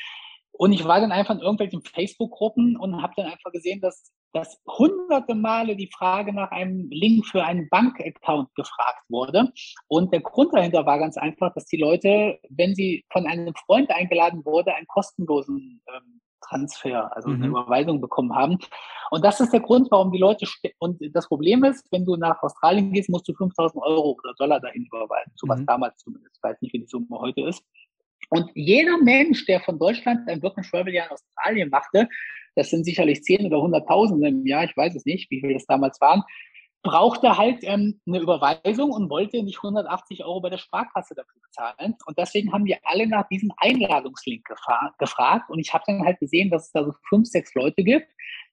[0.57, 4.61] Und ich war dann einfach in irgendwelchen Facebook-Gruppen und habe dann einfach gesehen, dass, dass
[4.67, 9.53] hunderte Male die Frage nach einem Link für einen Bankaccount gefragt wurde.
[9.88, 13.90] Und der Grund dahinter war ganz einfach, dass die Leute, wenn sie von einem Freund
[13.90, 17.37] eingeladen wurde, einen kostenlosen ähm, Transfer, also mhm.
[17.37, 18.59] eine Überweisung bekommen haben.
[19.11, 20.47] Und das ist der Grund, warum die Leute,
[20.79, 24.61] und das Problem ist, wenn du nach Australien gehst, musst du 5000 Euro oder Dollar
[24.61, 25.67] dahin überweisen, so was mhm.
[25.67, 27.64] damals zumindest, ich weiß nicht, wie die Summe heute ist.
[28.31, 32.09] Und jeder Mensch, der von Deutschland ein Work and Travel Jahr in Australien machte,
[32.57, 35.67] das sind sicherlich 10 oder 100.000 im Jahr, ich weiß es nicht, wie viel das
[35.67, 36.23] damals waren,
[36.85, 41.97] brauchte halt ähm, eine Überweisung und wollte nicht 180 Euro bei der Sparkasse dafür bezahlen.
[42.05, 44.45] Und deswegen haben wir alle nach diesem Einladungslink
[44.99, 45.51] gefragt.
[45.51, 48.07] Und ich habe dann halt gesehen, dass es da so fünf, sechs Leute gibt,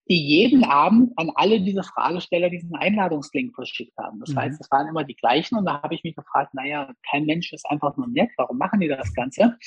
[0.09, 4.19] die jeden Abend an alle diese Fragesteller diesen Einladungslink verschickt haben.
[4.19, 4.39] Das mhm.
[4.39, 7.53] heißt, es waren immer die gleichen und da habe ich mich gefragt, naja, kein Mensch
[7.53, 9.57] ist einfach nur nett, warum machen die das Ganze?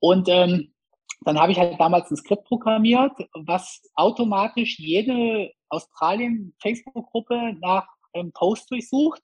[0.00, 0.72] Und ähm,
[1.22, 8.70] dann habe ich halt damals ein Skript programmiert, was automatisch jede Australien-Facebook-Gruppe nach ähm, Post
[8.70, 9.22] durchsucht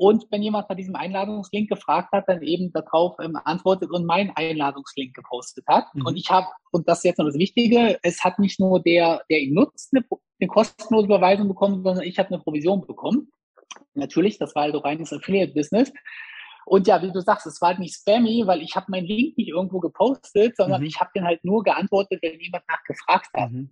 [0.00, 4.30] und wenn jemand nach diesem Einladungslink gefragt hat, dann eben darauf ähm, antwortet und meinen
[4.34, 5.94] Einladungslink gepostet hat.
[5.94, 6.06] Mhm.
[6.06, 9.22] Und ich habe, und das ist jetzt noch das Wichtige, es hat nicht nur der,
[9.28, 10.02] der ihn nutzt, eine,
[10.40, 13.30] eine kostenlose Überweisung bekommen, sondern ich habe eine Provision bekommen.
[13.92, 15.92] Natürlich, das war also reines Affiliate-Business.
[16.64, 19.36] Und ja, wie du sagst, es war halt nicht spammy, weil ich habe meinen Link
[19.36, 20.86] nicht irgendwo gepostet, sondern mhm.
[20.86, 23.50] ich habe den halt nur geantwortet, wenn jemand nachgefragt hat.
[23.50, 23.70] Mhm.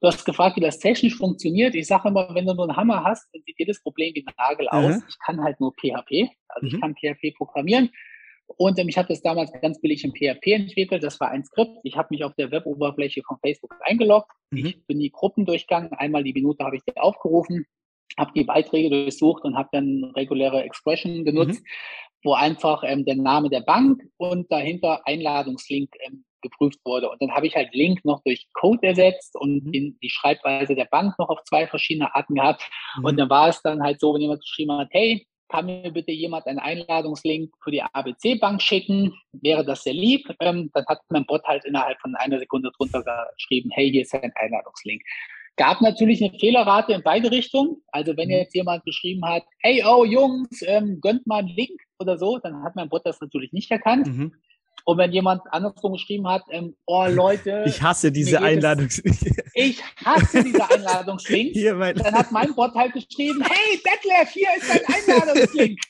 [0.00, 1.74] Du hast gefragt, wie das technisch funktioniert.
[1.74, 4.68] Ich sage immer, wenn du nur einen Hammer hast, dann sieht jedes Problem wie Nagel
[4.68, 4.96] aus.
[4.96, 5.02] Mhm.
[5.08, 6.74] Ich kann halt nur PHP, also mhm.
[6.74, 7.90] ich kann PHP programmieren.
[8.46, 11.02] Und ähm, ich habe das damals ganz billig in PHP entwickelt.
[11.02, 11.78] Das war ein Skript.
[11.82, 14.30] Ich habe mich auf der Web-Oberfläche von Facebook eingeloggt.
[14.50, 14.66] Mhm.
[14.66, 15.92] Ich bin die Gruppen durchgegangen.
[15.92, 17.66] Einmal die Minute habe ich die aufgerufen,
[18.18, 21.66] habe die Beiträge durchsucht und habe dann reguläre Expression genutzt, mhm.
[22.22, 27.10] wo einfach ähm, der Name der Bank und dahinter Einladungslink ähm, geprüft wurde.
[27.10, 29.72] Und dann habe ich halt Link noch durch Code ersetzt und mhm.
[29.72, 32.62] die, die Schreibweise der Bank noch auf zwei verschiedene Arten gehabt.
[32.98, 33.04] Mhm.
[33.04, 36.10] Und dann war es dann halt so, wenn jemand geschrieben hat, hey, kann mir bitte
[36.10, 39.14] jemand einen Einladungslink für die ABC-Bank schicken?
[39.32, 40.28] Wäre das sehr lieb?
[40.40, 43.04] Ähm, dann hat mein Bot halt innerhalb von einer Sekunde drunter
[43.36, 45.02] geschrieben, hey, hier ist ein Einladungslink.
[45.56, 47.76] Gab natürlich eine Fehlerrate in beide Richtungen.
[47.88, 48.34] Also wenn mhm.
[48.34, 52.62] jetzt jemand geschrieben hat, hey, oh Jungs, ähm, gönnt mal einen Link oder so, dann
[52.62, 54.06] hat mein Bot das natürlich nicht erkannt.
[54.06, 54.32] Mhm.
[54.88, 59.24] Und wenn jemand andersrum geschrieben hat, ähm, oh Leute, ich hasse diese Einladungslinks.
[59.58, 61.58] Ich hasse diese Einladungslinks.
[62.02, 65.80] dann hat mein Bot halt geschrieben, hey Detlef, hier ist dein Einladungslink.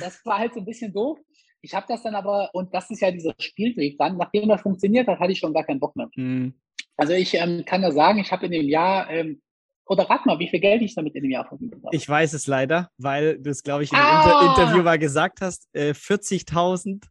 [0.00, 1.18] das war halt so ein bisschen doof.
[1.62, 5.06] Ich habe das dann aber, und das ist ja dieser Spieltrieb, dann, nachdem das funktioniert
[5.06, 6.08] hat, hatte ich schon gar keinen Bock mehr.
[6.16, 6.54] Mhm.
[6.96, 9.40] Also ich ähm, kann da sagen, ich habe in dem Jahr, ähm,
[9.86, 11.94] oder rat mal, wie viel Geld ich damit in dem Jahr verdient habe.
[11.94, 14.22] Ich weiß es leider, weil du es, glaube ich, im ah!
[14.22, 15.68] Inter Interview mal gesagt hast.
[15.72, 17.04] Äh, 40.000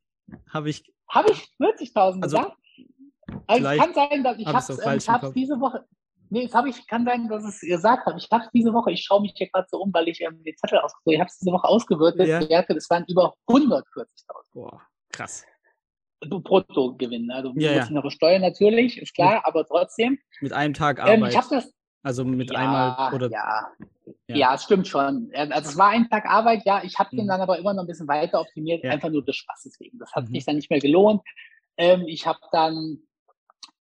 [0.49, 0.83] habe ich.
[1.09, 2.57] Habe ich 40.000 also, gesagt?
[3.47, 5.85] Also es kann sein, dass ich habe es ähm, diese Woche.
[6.31, 8.17] Nee, es habe ich, kann sein, dass es gesagt habe.
[8.17, 10.43] Ich habe es diese Woche, ich schaue mich hier gerade so um, weil ich ähm,
[10.43, 12.39] den Zettel ausgesucht Ich habe es diese Woche ausgewürtet, ja.
[12.39, 14.05] bewertet, es waren über 140.000.
[14.53, 15.45] Boah, krass.
[16.21, 17.31] Bruttogewinn.
[17.31, 17.89] Also ja, ja.
[17.89, 20.19] noch Steuern natürlich, ist klar, mit, aber trotzdem.
[20.41, 21.17] Mit einem Tag Arbeit.
[21.17, 21.73] Ähm, ich habe das.
[22.03, 23.29] Also mit ja, einmal oder.
[23.29, 23.71] Ja.
[24.27, 24.35] Ja.
[24.35, 25.31] Ja, es stimmt schon.
[25.33, 26.83] Also es war ein Tag Arbeit, ja.
[26.83, 27.17] Ich habe mhm.
[27.17, 28.91] den dann aber immer noch ein bisschen weiter optimiert, ja.
[28.91, 29.99] einfach nur des Spaßes wegen.
[29.99, 30.33] Das hat mhm.
[30.33, 31.21] sich dann nicht mehr gelohnt.
[31.77, 32.99] Ähm, ich habe dann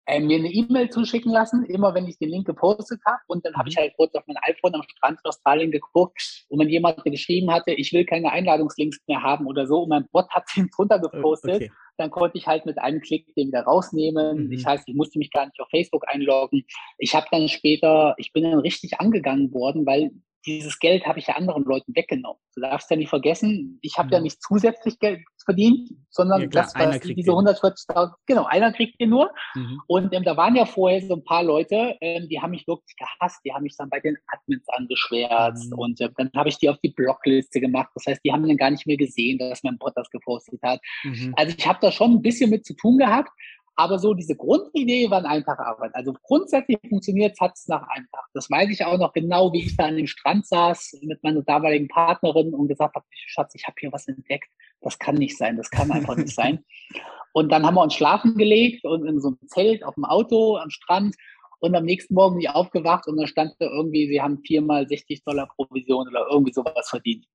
[0.08, 3.20] äh, mir eine E-Mail zuschicken lassen, immer wenn ich den Link gepostet habe.
[3.28, 3.82] Und dann habe ich mhm.
[3.82, 7.72] halt kurz auf mein iPhone am Strand in Australien geguckt, und wenn jemand geschrieben hatte,
[7.72, 11.56] ich will keine Einladungslinks mehr haben oder so, und mein Bot hat den drunter gepostet.
[11.56, 14.46] Okay dann konnte ich halt mit einem Klick den wieder rausnehmen.
[14.46, 14.52] Mhm.
[14.52, 16.64] Das heißt, ich musste mich gar nicht auf Facebook einloggen.
[16.98, 20.12] Ich habe dann später, ich bin dann richtig angegangen worden, weil
[20.48, 22.42] dieses Geld habe ich ja anderen Leuten weggenommen.
[22.56, 24.18] Du darfst ja nicht vergessen, ich habe ja.
[24.18, 29.00] ja nicht zusätzlich Geld verdient, sondern ja, klar, das, was diese 140.000, genau, einer kriegt
[29.00, 29.32] den nur.
[29.56, 29.82] Mhm.
[29.88, 32.96] Und ähm, da waren ja vorher so ein paar Leute, ähm, die haben mich wirklich
[32.98, 35.80] gehasst, die haben mich dann bei den Admins angeschwärzt mhm.
[35.80, 37.90] und äh, dann habe ich die auf die Blockliste gemacht.
[37.96, 40.82] Das heißt, die haben dann gar nicht mehr gesehen, dass mein Bot das gepostet hat.
[41.04, 41.34] Mhm.
[41.38, 43.30] Also ich habe da schon ein bisschen mit zu tun gehabt,
[43.78, 45.92] aber so diese Grundidee war ein Tag Arbeit.
[45.94, 48.26] Also grundsätzlich funktioniert hat es nach einem Tag.
[48.34, 51.44] Das weiß ich auch noch genau, wie ich da an dem Strand saß mit meiner
[51.44, 54.50] damaligen Partnerin und gesagt habe, Schatz, ich habe hier was entdeckt.
[54.82, 56.66] Das kann nicht sein, das kann einfach nicht sein.
[57.34, 60.58] Und dann haben wir uns schlafen gelegt und in so einem Zelt auf dem Auto
[60.58, 61.16] am Strand
[61.60, 64.88] und am nächsten Morgen bin ich aufgewacht und da stand da irgendwie, sie haben viermal
[64.88, 67.26] 60 Dollar Provision oder irgendwie sowas verdient.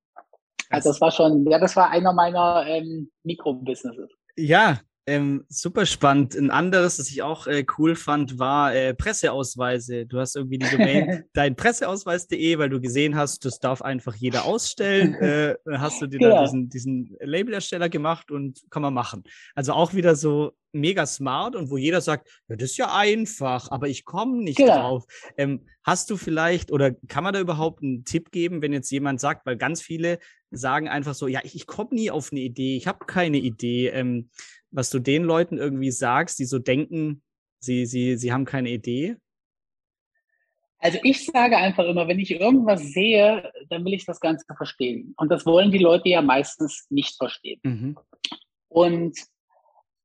[0.70, 4.10] Also das war schon, ja, das war einer meiner ähm, Mikrobusinesses.
[4.34, 6.36] Ja, ähm, super spannend.
[6.36, 10.06] Ein anderes, das ich auch äh, cool fand, war äh, Presseausweise.
[10.06, 14.44] Du hast irgendwie die Domain dein Presseausweis.de, weil du gesehen hast, das darf einfach jeder
[14.44, 15.16] ausstellen.
[15.32, 16.28] Äh, hast du dir ja.
[16.30, 19.22] da diesen, diesen Labelersteller gemacht und kann man machen.
[19.54, 23.70] Also auch wieder so mega smart und wo jeder sagt, ja, das ist ja einfach,
[23.70, 24.74] aber ich komme nicht genau.
[24.74, 25.04] drauf.
[25.36, 29.20] Ähm, hast du vielleicht oder kann man da überhaupt einen Tipp geben, wenn jetzt jemand
[29.20, 30.18] sagt, weil ganz viele
[30.50, 33.88] sagen einfach so, ja, ich, ich komme nie auf eine Idee, ich habe keine Idee.
[33.88, 34.30] Ähm,
[34.72, 37.22] was du den Leuten irgendwie sagst, die so denken,
[37.60, 39.16] sie, sie, sie haben keine Idee?
[40.78, 45.14] Also ich sage einfach immer, wenn ich irgendwas sehe, dann will ich das Ganze verstehen.
[45.16, 47.60] Und das wollen die Leute ja meistens nicht verstehen.
[47.62, 47.96] Mhm.
[48.68, 49.16] Und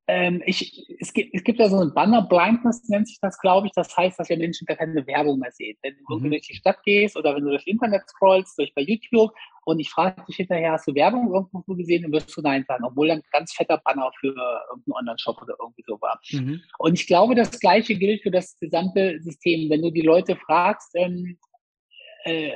[0.06, 3.68] ähm, ich, es, gibt, es gibt ja so ein Banner Blindness, nennt sich das, glaube
[3.68, 3.74] ich.
[3.74, 5.78] Das heißt, dass wir Menschen gar keine Werbung mehr sehen.
[5.82, 6.30] Wenn du mhm.
[6.30, 9.32] durch die Stadt gehst oder wenn du durchs Internet scrollst, durch bei YouTube
[9.68, 12.86] und ich frage dich hinterher, hast du Werbung irgendwo gesehen, dann wirst du Nein sagen,
[12.86, 16.22] obwohl dann ganz fetter Banner für irgendeinen Online-Shop oder irgendwie so war.
[16.32, 16.62] Mhm.
[16.78, 19.70] Und ich glaube, das Gleiche gilt für das gesamte System.
[19.70, 21.38] Wenn du die Leute fragst, ähm,
[22.24, 22.54] äh,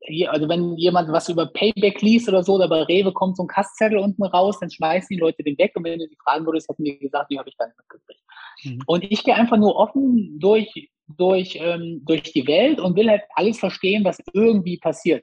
[0.00, 3.44] hier, also wenn jemand was über Payback liest oder so, oder bei Rewe kommt so
[3.44, 6.44] ein Kastzettel unten raus, dann schmeißen die Leute den weg und wenn du die fragen
[6.44, 8.22] würdest, hätten die gesagt, die habe ich gar nicht mitgekriegt.
[8.64, 8.82] Mhm.
[8.84, 13.22] Und ich gehe einfach nur offen durch, durch, ähm, durch die Welt und will halt
[13.36, 15.22] alles verstehen, was irgendwie passiert.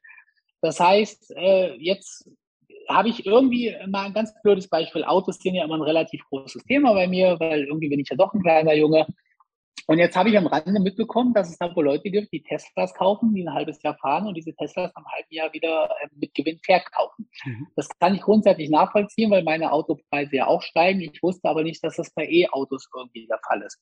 [0.65, 2.27] Das heißt, äh, jetzt
[2.89, 5.03] habe ich irgendwie mal ein ganz blödes Beispiel.
[5.03, 8.15] Autos sind ja immer ein relativ großes Thema bei mir, weil irgendwie bin ich ja
[8.15, 9.05] doch ein kleiner Junge.
[9.87, 12.95] Und jetzt habe ich am Rande mitbekommen, dass es da wohl Leute gibt, die Teslas
[12.95, 16.33] kaufen, die ein halbes Jahr fahren und diese Teslas am halben Jahr wieder äh, mit
[16.33, 17.29] Gewinn verkaufen.
[17.45, 17.67] Mhm.
[17.75, 21.01] Das kann ich grundsätzlich nachvollziehen, weil meine Autopreise ja auch steigen.
[21.01, 23.79] Ich wusste aber nicht, dass das bei E-Autos irgendwie der Fall ist.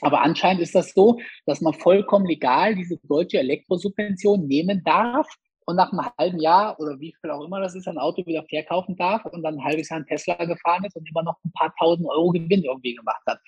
[0.00, 5.28] Aber anscheinend ist das so, dass man vollkommen legal diese deutsche Elektrosubvention nehmen darf
[5.66, 8.44] und nach einem halben Jahr oder wie viel auch immer das ist, ein Auto wieder
[8.44, 11.52] verkaufen darf und dann ein halbes Jahr ein Tesla gefahren ist und immer noch ein
[11.52, 13.40] paar tausend Euro Gewinn irgendwie gemacht hat.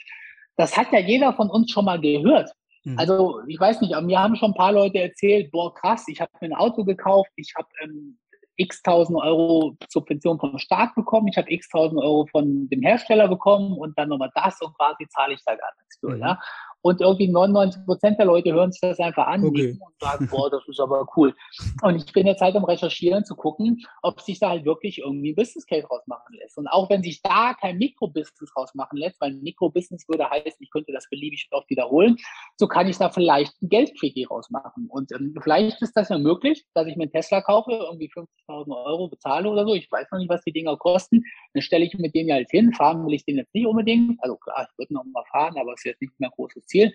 [0.56, 2.50] Das hat ja jeder von uns schon mal gehört.
[2.84, 2.98] Mhm.
[2.98, 6.20] Also ich weiß nicht, aber mir haben schon ein paar Leute erzählt, boah krass, ich
[6.20, 8.18] habe mir ein Auto gekauft, ich habe ähm,
[8.56, 13.28] x tausend Euro Subvention vom Staat bekommen, ich habe x tausend Euro von dem Hersteller
[13.28, 16.16] bekommen und dann nochmal das und quasi zahle ich da gar nichts für.
[16.16, 16.20] Mhm.
[16.20, 16.40] Ja?
[16.82, 19.78] Und irgendwie 99 Prozent der Leute hören sich das einfach an okay.
[19.80, 21.34] und sagen, boah, das ist aber cool.
[21.82, 25.32] Und ich bin jetzt halt am Recherchieren zu gucken, ob sich da halt wirklich irgendwie
[25.32, 26.56] ein Business Case rausmachen lässt.
[26.56, 30.92] Und auch wenn sich da kein Mikrobusiness rausmachen lässt, weil Mikrobusiness würde heißen, ich könnte
[30.92, 32.16] das beliebig oft wiederholen,
[32.56, 34.86] so kann ich da vielleicht ein Geldquickie rausmachen.
[34.88, 38.86] Und ähm, vielleicht ist das ja möglich, dass ich mir einen Tesla kaufe, irgendwie 50.000
[38.86, 39.74] Euro bezahle oder so.
[39.74, 41.24] Ich weiß noch nicht, was die Dinger kosten.
[41.54, 42.72] Dann stelle ich mit denen ja halt hin.
[42.72, 44.22] Fahren will ich den jetzt nicht unbedingt.
[44.22, 46.94] Also klar, ich würde noch mal fahren, aber es ist jetzt nicht mehr großes Ziel.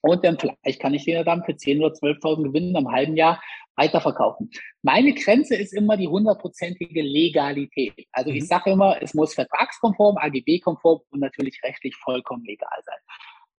[0.00, 3.16] Und dann vielleicht kann ich den ja dann für 10.000 oder 12.000 Gewinn im halben
[3.16, 3.40] Jahr
[3.76, 4.50] weiterverkaufen.
[4.82, 8.06] Meine Grenze ist immer die hundertprozentige Legalität.
[8.12, 8.36] Also mhm.
[8.36, 12.98] ich sage immer, es muss vertragskonform, AGB-konform und natürlich rechtlich vollkommen legal sein.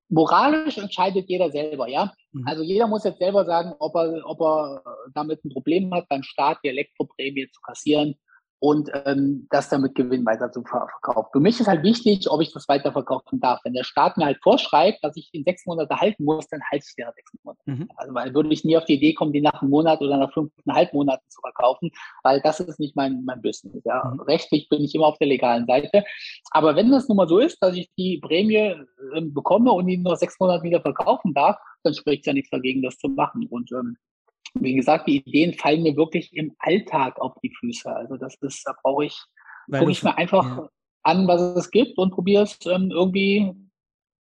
[0.10, 2.14] Moralisch entscheidet jeder selber, ja.
[2.34, 2.46] Mhm.
[2.46, 4.84] Also jeder muss jetzt selber sagen, ob er, ob er
[5.14, 8.16] damit ein Problem hat, beim Staat die Elektroprämie zu kassieren
[8.64, 11.28] und ähm, das dann mit Gewinn weiter zu verkaufen.
[11.34, 13.60] Für mich ist halt wichtig, ob ich das weiterverkaufen darf.
[13.66, 16.86] Wenn der Staat mir halt vorschreibt, dass ich in sechs Monate halten muss, dann halte
[16.88, 17.60] ich den nach sechs Monate.
[17.66, 17.90] Mhm.
[17.98, 20.32] Also weil würde ich nie auf die Idee kommen, die nach einem Monat oder nach
[20.32, 21.92] fünfeinhalb Monaten zu verkaufen,
[22.24, 23.84] weil das ist nicht mein, mein Business.
[23.84, 24.14] Ja.
[24.14, 24.22] Mhm.
[24.22, 26.06] Rechtlich bin ich immer auf der legalen Seite.
[26.52, 30.04] Aber wenn das nun mal so ist, dass ich die Prämie äh, bekomme und ihn
[30.04, 33.46] nach sechs Monaten wieder verkaufen darf, dann spricht ja nichts dagegen, das zu machen.
[33.50, 33.98] Und ähm,
[34.54, 37.94] wie gesagt, die Ideen fallen mir wirklich im Alltag auf die Füße.
[37.94, 39.20] Also das ist, da brauche ich,
[39.72, 40.70] gucke ich mir einfach ja.
[41.04, 43.52] an, was es gibt und probiere es ähm, irgendwie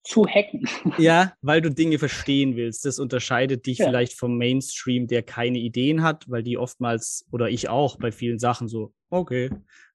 [0.04, 0.68] zu hacken.
[0.98, 2.86] Ja, weil du Dinge verstehen willst.
[2.86, 3.86] Das unterscheidet dich ja.
[3.86, 8.40] vielleicht vom Mainstream, der keine Ideen hat, weil die oftmals, oder ich auch, bei vielen
[8.40, 9.52] Sachen so, okay.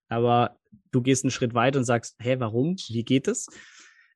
[0.09, 0.57] Aber
[0.93, 2.77] du gehst einen Schritt weiter und sagst, hä, warum?
[2.89, 3.49] Wie geht es?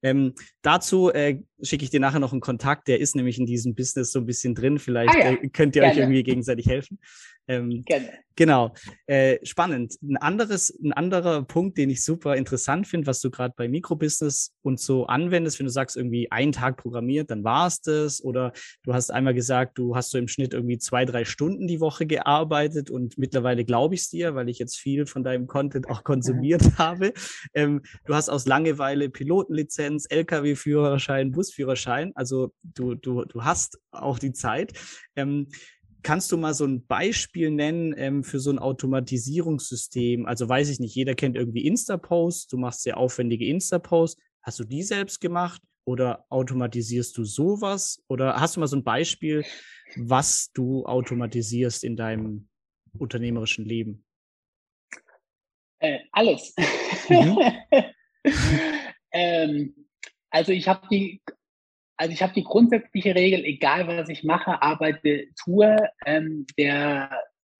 [0.03, 3.74] Ähm, dazu äh, schicke ich dir nachher noch einen Kontakt, der ist nämlich in diesem
[3.74, 4.78] Business so ein bisschen drin.
[4.78, 5.30] Vielleicht ah, ja.
[5.32, 5.94] äh, könnt ihr Gerne.
[5.94, 6.98] euch irgendwie gegenseitig helfen.
[7.49, 8.11] Ähm, Gerne.
[8.41, 8.72] Genau.
[9.07, 9.99] Äh, spannend.
[10.03, 14.55] Ein anderes, ein anderer Punkt, den ich super interessant finde, was du gerade bei Mikrobusiness
[14.62, 18.24] und so anwendest, wenn du sagst, irgendwie einen Tag programmiert, dann war es das.
[18.24, 21.80] Oder du hast einmal gesagt, du hast so im Schnitt irgendwie zwei, drei Stunden die
[21.80, 25.91] Woche gearbeitet und mittlerweile glaube ich es dir, weil ich jetzt viel von deinem Content
[25.91, 27.12] auch konsumiert habe.
[27.53, 32.12] Ähm, du hast aus Langeweile Pilotenlizenz, Lkw-Führerschein, Busführerschein.
[32.14, 34.72] Also du, du, du hast auch die Zeit.
[35.14, 35.49] Ähm,
[36.03, 40.26] Kannst du mal so ein Beispiel nennen ähm, für so ein Automatisierungssystem?
[40.26, 44.20] Also weiß ich nicht, jeder kennt irgendwie Insta-Posts, du machst sehr aufwendige Insta-Posts.
[44.42, 48.03] Hast du die selbst gemacht oder automatisierst du sowas?
[48.09, 49.44] Oder hast du mal so ein Beispiel,
[49.96, 52.48] was du automatisierst in deinem
[52.98, 54.05] unternehmerischen Leben?
[55.78, 56.55] Äh, alles.
[57.09, 57.38] Mhm.
[59.12, 59.74] ähm,
[60.30, 61.22] also ich habe die
[62.01, 65.76] also ich habe die grundsätzliche Regel, egal was ich mache, arbeite, tue,
[66.07, 67.11] ähm, der,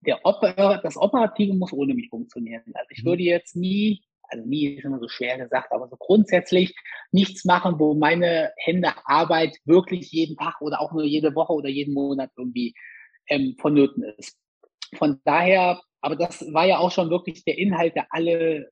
[0.01, 2.63] der Oper, das Operative muss ohne mich funktionieren.
[2.73, 3.09] Also ich mhm.
[3.09, 6.75] würde jetzt nie, also nie ist immer so schwer gesagt, aber so grundsätzlich
[7.13, 11.69] nichts machen, wo meine Hände Arbeit wirklich jeden Tag oder auch nur jede Woche oder
[11.69, 12.73] jeden Monat irgendwie
[13.29, 14.39] ähm, vonnöten ist.
[14.95, 18.71] Von daher, aber das war ja auch schon wirklich der Inhalt, der alle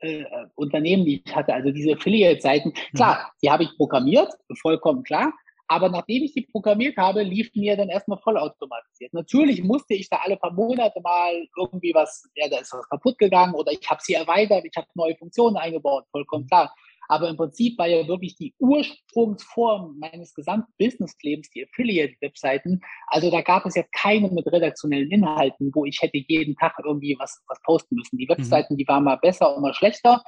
[0.00, 0.24] äh,
[0.54, 2.96] Unternehmen, die ich hatte, also diese Affiliate-Seiten, mhm.
[2.96, 5.32] klar, die habe ich programmiert, vollkommen klar.
[5.68, 9.12] Aber nachdem ich die programmiert habe, lief mir dann erstmal vollautomatisiert.
[9.12, 13.18] Natürlich musste ich da alle paar Monate mal irgendwie was, ja, da ist was kaputt
[13.18, 16.48] gegangen oder ich habe sie erweitert, ich habe neue Funktionen eingebaut, vollkommen mhm.
[16.48, 16.74] klar.
[17.08, 22.80] Aber im Prinzip war ja wirklich die Ursprungsform meines gesamten Businesslebens die Affiliate-Webseiten.
[23.08, 27.16] Also da gab es ja keine mit redaktionellen Inhalten, wo ich hätte jeden Tag irgendwie
[27.18, 28.18] was, was posten müssen.
[28.18, 28.30] Die mhm.
[28.30, 28.78] Webseiten, mhm.
[28.78, 30.22] die waren mal besser und mal schlechter.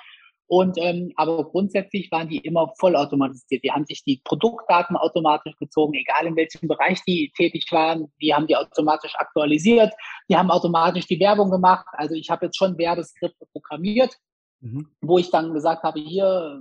[0.51, 3.63] Und ähm, aber grundsätzlich waren die immer vollautomatisiert.
[3.63, 8.11] Die haben sich die Produktdaten automatisch gezogen, egal in welchem Bereich die tätig waren.
[8.23, 9.93] Die haben die automatisch aktualisiert.
[10.31, 11.85] Die haben automatisch die Werbung gemacht.
[11.93, 14.17] Also ich habe jetzt schon Werbeskripte programmiert
[14.61, 14.89] mhm.
[15.01, 16.61] wo ich dann gesagt habe, hier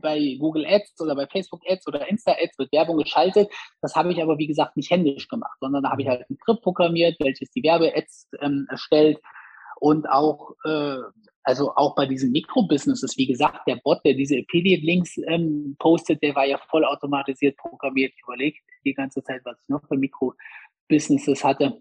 [0.00, 3.50] bei Google Ads oder bei Facebook Ads oder Insta Ads wird Werbung geschaltet.
[3.80, 6.12] Das habe ich aber, wie gesagt, nicht händisch gemacht, sondern da habe ich mhm.
[6.12, 9.18] halt ein Skript programmiert, welches die Werbe-Ads ähm, erstellt
[9.80, 10.98] und auch, äh,
[11.42, 16.34] also auch bei diesen Mikrobusinesses, wie gesagt, der Bot, der diese Affiliate-Links ähm, postet, der
[16.34, 18.12] war ja vollautomatisiert programmiert.
[18.14, 21.80] Ich überlege die ganze Zeit, was ich noch für Mikrobusinesses hatte.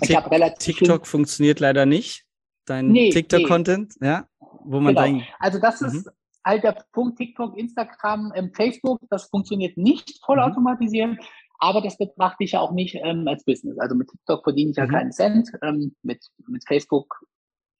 [0.00, 2.24] Ich habe relativ TikTok funktioniert leider nicht.
[2.66, 4.06] Dein nee, TikTok-Content, nee.
[4.06, 4.28] ja?
[4.64, 5.22] Wo man genau.
[5.38, 5.88] Also das mhm.
[5.88, 6.10] ist
[6.44, 11.18] halt der Punkt TikTok, Instagram, ähm, Facebook, das funktioniert nicht vollautomatisiert, mhm.
[11.58, 13.78] aber das betrachte ich ja auch nicht ähm, als Business.
[13.78, 14.90] Also mit TikTok verdiene ich ja mhm.
[14.90, 17.24] keinen Cent, ähm, mit, mit Facebook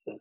[0.07, 0.17] äh,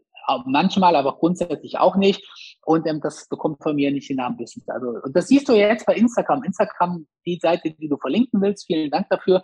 [0.46, 2.24] manchmal, aber grundsätzlich auch nicht.
[2.66, 4.68] Und ähm, das bekommt von mir nicht den Namen Business.
[4.68, 6.44] Also, und das siehst du jetzt bei Instagram.
[6.44, 9.42] Instagram, die Seite, die du verlinken willst, vielen Dank dafür,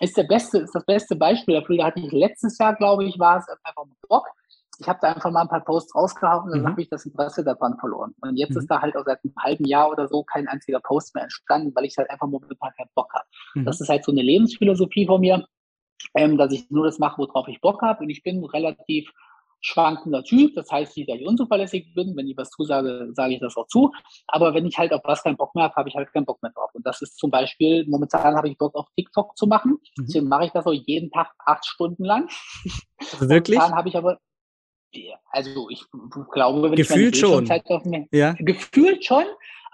[0.00, 1.78] ist der beste, ist das beste Beispiel dafür.
[1.78, 4.26] Da hatte ich letztes Jahr, glaube ich, war es einfach ein Blog
[4.86, 6.68] ich habe da einfach mal ein paar Posts rausgehauen und dann mhm.
[6.68, 8.14] habe ich das Interesse daran verloren.
[8.20, 8.58] Und jetzt mhm.
[8.58, 11.72] ist da halt auch seit einem halben Jahr oder so kein einziger Post mehr entstanden,
[11.74, 13.24] weil ich halt einfach momentan keinen Bock habe.
[13.54, 13.64] Mhm.
[13.64, 15.44] Das ist halt so eine Lebensphilosophie von mir,
[16.14, 18.04] ähm, dass ich nur das mache, worauf ich Bock habe.
[18.04, 19.10] Und ich bin relativ
[19.60, 20.54] schwankender Typ.
[20.54, 22.16] Das heißt nicht, dass ich unzuverlässig bin.
[22.16, 23.90] Wenn ich was zusage, sage ich das auch zu.
[24.28, 26.40] Aber wenn ich halt auf was keinen Bock mehr habe, habe ich halt keinen Bock
[26.42, 26.70] mehr drauf.
[26.74, 29.78] Und das ist zum Beispiel, momentan habe ich Bock auf TikTok zu machen.
[29.96, 30.04] Mhm.
[30.06, 32.28] Deswegen mache ich das auch jeden Tag acht Stunden lang.
[33.12, 33.58] Also wirklich?
[33.58, 34.18] Momentan habe ich aber,
[35.30, 35.84] also ich
[36.32, 37.76] glaube, wenn Gefühlt ich meine Bildschirmzeit schon.
[37.76, 38.34] auf dem, ja.
[38.38, 39.24] Gefühlt schon,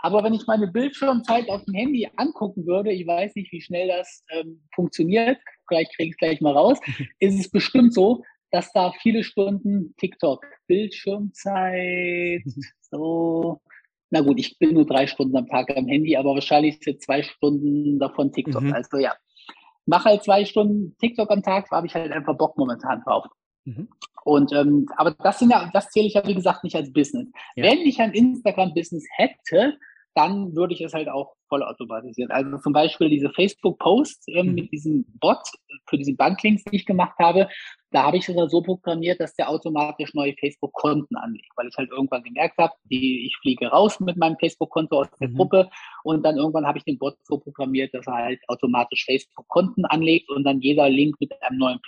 [0.02, 3.88] aber wenn ich meine Bildschirmzeit auf dem Handy angucken würde, ich weiß nicht, wie schnell
[3.88, 5.38] das ähm, funktioniert,
[5.68, 6.78] vielleicht kriege ich es gleich mal raus,
[7.20, 12.42] ist es bestimmt so, dass da viele Stunden TikTok, Bildschirmzeit,
[12.80, 13.60] so.
[14.14, 17.22] Na gut, ich bin nur drei Stunden am Tag am Handy, aber wahrscheinlich sind zwei
[17.22, 18.62] Stunden davon TikTok.
[18.62, 18.74] Mhm.
[18.74, 19.14] Also ja,
[19.86, 23.24] mache halt zwei Stunden TikTok am Tag, habe ich halt einfach Bock momentan drauf.
[23.64, 23.88] Mhm.
[24.24, 27.28] Und ähm, aber das sind ja, das zähle ich ja wie gesagt nicht als Business.
[27.56, 27.64] Ja.
[27.64, 29.78] Wenn ich ein Instagram-Business hätte,
[30.14, 32.30] dann würde ich es halt auch vollautomatisieren.
[32.30, 34.54] Also zum Beispiel diese Facebook-Posts ähm, mhm.
[34.54, 35.40] mit diesem Bot
[35.86, 37.48] für diese Banklinks, die ich gemacht habe,
[37.90, 41.90] da habe ich sogar so programmiert, dass der automatisch neue Facebook-Konten anlegt, weil ich halt
[41.90, 45.36] irgendwann gemerkt habe, die, ich fliege raus mit meinem Facebook-Konto aus der mhm.
[45.36, 45.70] Gruppe
[46.04, 50.30] und dann irgendwann habe ich den Bot so programmiert, dass er halt automatisch Facebook-Konten anlegt
[50.30, 51.80] und dann jeder Link mit einem neuen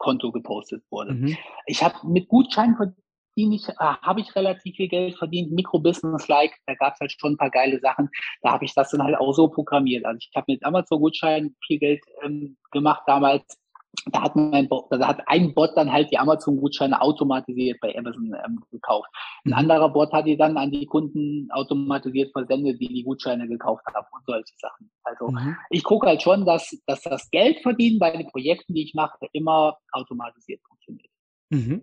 [0.00, 1.12] Facebook-Konto gepostet wurde.
[1.12, 1.36] Mhm.
[1.66, 6.74] Ich habe mit Gutscheinen verdiene ich, äh, habe ich relativ viel Geld verdient, Mikrobusiness-like, da
[6.74, 8.08] gab es halt schon ein paar geile Sachen,
[8.42, 10.04] da habe ich das dann halt auch so programmiert.
[10.04, 13.59] Also ich habe mit Amazon-Gutscheinen viel Geld ähm, gemacht damals.
[14.06, 18.60] Da hat, mein da hat ein Bot dann halt die Amazon-Gutscheine automatisiert bei Amazon ähm,
[18.70, 19.08] gekauft.
[19.44, 19.54] Ein mhm.
[19.54, 24.06] anderer Bot hat die dann an die Kunden automatisiert versendet, die die Gutscheine gekauft haben
[24.12, 24.90] und solche Sachen.
[25.02, 25.56] Also mhm.
[25.70, 29.26] ich gucke halt schon, dass, dass das Geld verdienen bei den Projekten, die ich mache,
[29.32, 31.10] immer automatisiert funktioniert.
[31.50, 31.82] Mhm.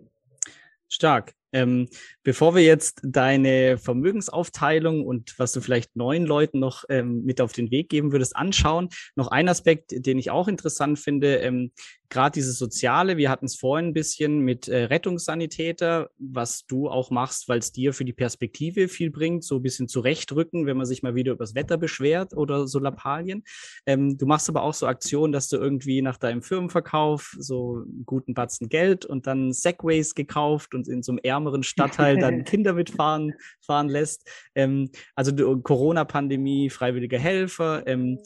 [0.88, 1.34] Stark.
[1.52, 1.88] Ähm,
[2.22, 7.52] bevor wir jetzt deine Vermögensaufteilung und was du vielleicht neuen Leuten noch ähm, mit auf
[7.52, 11.36] den Weg geben würdest, anschauen, noch ein Aspekt, den ich auch interessant finde.
[11.36, 11.72] Ähm,
[12.10, 17.10] gerade dieses Soziale, wir hatten es vorhin ein bisschen mit äh, Rettungssanitäter, was du auch
[17.10, 20.86] machst, weil es dir für die Perspektive viel bringt, so ein bisschen zurechtrücken, wenn man
[20.86, 23.44] sich mal wieder übers Wetter beschwert oder so Lappalien.
[23.86, 28.04] Ähm, du machst aber auch so Aktionen, dass du irgendwie nach deinem Firmenverkauf so einen
[28.06, 32.72] guten Batzen Geld und dann Segways gekauft und in so einem ärmeren Stadtteil dann Kinder
[32.72, 34.28] mitfahren fahren lässt.
[34.54, 35.32] Ähm, also
[35.62, 37.86] Corona-Pandemie, freiwillige Helfer.
[37.86, 38.18] Ähm,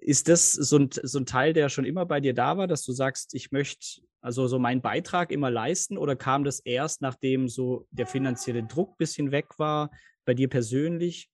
[0.00, 2.84] ist das so ein, so ein Teil, der schon immer bei dir da war, dass
[2.84, 7.48] du sagst, ich möchte also so meinen Beitrag immer leisten oder kam das erst, nachdem
[7.48, 9.90] so der finanzielle Druck ein bisschen weg war,
[10.24, 11.28] bei dir persönlich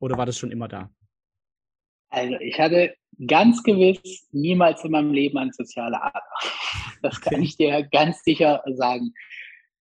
[0.00, 0.90] oder war das schon immer da?
[2.10, 2.94] Also ich hatte
[3.26, 6.22] ganz gewiss niemals in meinem Leben eine soziale Ader.
[7.02, 9.12] Das kann ich dir ganz sicher sagen.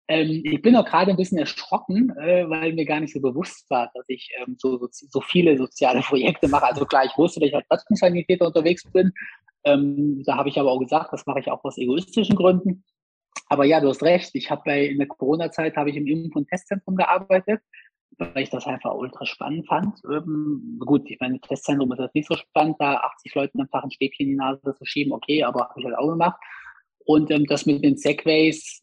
[0.09, 3.69] Ähm, ich bin auch gerade ein bisschen erschrocken, äh, weil mir gar nicht so bewusst
[3.71, 6.67] war, dass ich ähm, so, so, so, viele soziale Projekte mache.
[6.67, 9.13] Also klar, ich wusste, dass ich als Rettungssanitäter unterwegs bin.
[9.65, 12.85] Ähm, da habe ich aber auch gesagt, das mache ich auch aus egoistischen Gründen.
[13.49, 14.31] Aber ja, du hast recht.
[14.35, 17.61] Ich habe bei in der Corona-Zeit habe ich im Impf- und Testzentrum gearbeitet,
[18.19, 19.99] weil ich das einfach ultra spannend fand.
[20.11, 23.91] Ähm, gut, ich meine, Testzentrum ist das nicht so spannend, da 80 Leuten Tag ein
[23.91, 26.41] Stäbchen in die Nase zu schieben, okay, aber habe ich halt auch gemacht.
[27.05, 28.83] Und ähm, das mit den Segways,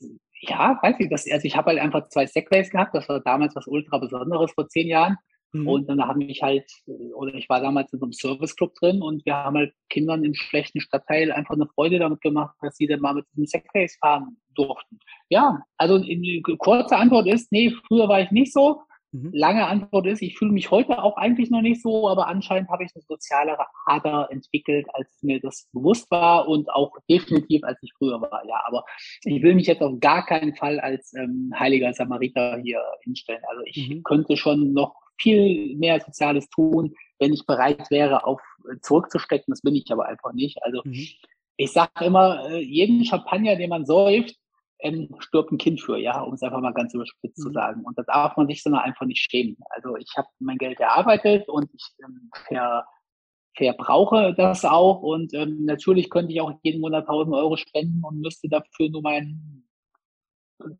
[0.49, 3.55] ja, weiß ich, das, also ich habe halt einfach zwei Segways gehabt, das war damals
[3.55, 5.17] was ultra Besonderes vor zehn Jahren.
[5.53, 5.67] Mhm.
[5.67, 6.69] Und dann haben mich halt,
[7.15, 10.33] oder ich war damals in so einem Serviceclub drin und wir haben halt Kindern im
[10.33, 14.37] schlechten Stadtteil einfach eine Freude damit gemacht, dass sie dann mal mit diesem Segways fahren
[14.55, 14.99] durften.
[15.29, 18.81] Ja, also die kurze Antwort ist, nee, früher war ich nicht so.
[19.13, 19.29] Mhm.
[19.31, 22.83] Lange Antwort ist, ich fühle mich heute auch eigentlich noch nicht so, aber anscheinend habe
[22.83, 27.93] ich eine sozialere Ader entwickelt, als mir das bewusst war und auch definitiv, als ich
[27.95, 28.43] früher war.
[28.47, 28.83] Ja, aber
[29.23, 33.43] ich will mich jetzt auf gar keinen Fall als ähm, heiliger Samariter hier hinstellen.
[33.49, 34.03] Also ich mhm.
[34.03, 39.51] könnte schon noch viel mehr Soziales tun, wenn ich bereit wäre, auf äh, zurückzustecken.
[39.51, 40.63] Das bin ich aber einfach nicht.
[40.63, 41.07] Also mhm.
[41.57, 44.35] ich sage immer, äh, jeden Champagner, den man säuft,
[44.83, 47.43] ähm, stirbt ein Kind für, ja, um es einfach mal ganz überspitzt mhm.
[47.43, 47.83] zu sagen.
[47.83, 49.57] Und da darf man sich so einfach nicht schämen.
[49.69, 52.85] Also ich habe mein Geld erarbeitet und ich ähm, ver,
[53.55, 55.01] verbrauche das auch.
[55.01, 59.01] Und ähm, natürlich könnte ich auch jeden Monat 1000 Euro spenden und müsste dafür nur
[59.01, 59.63] mein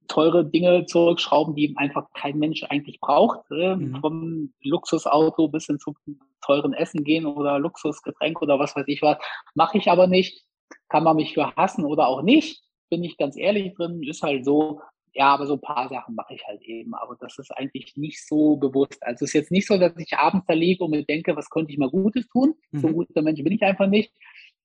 [0.08, 3.50] teure Dinge zurückschrauben, die einfach kein Mensch eigentlich braucht.
[3.52, 4.00] Äh, mhm.
[4.02, 5.96] Vom Luxusauto bis hin zum
[6.42, 9.18] teuren Essen gehen oder Luxusgetränk oder was weiß ich was.
[9.56, 10.46] Mache ich aber nicht.
[10.90, 14.46] Kann man mich für hassen oder auch nicht bin ich ganz ehrlich drin, ist halt
[14.46, 14.82] so,
[15.14, 16.94] ja, aber so ein paar Sachen mache ich halt eben.
[16.96, 19.02] Aber das ist eigentlich nicht so bewusst.
[19.02, 21.50] Also es ist jetzt nicht so, dass ich abends da liege und mir denke, was
[21.50, 22.56] könnte ich mal Gutes tun.
[22.72, 22.80] Mhm.
[22.80, 24.12] So ein guter Mensch bin ich einfach nicht.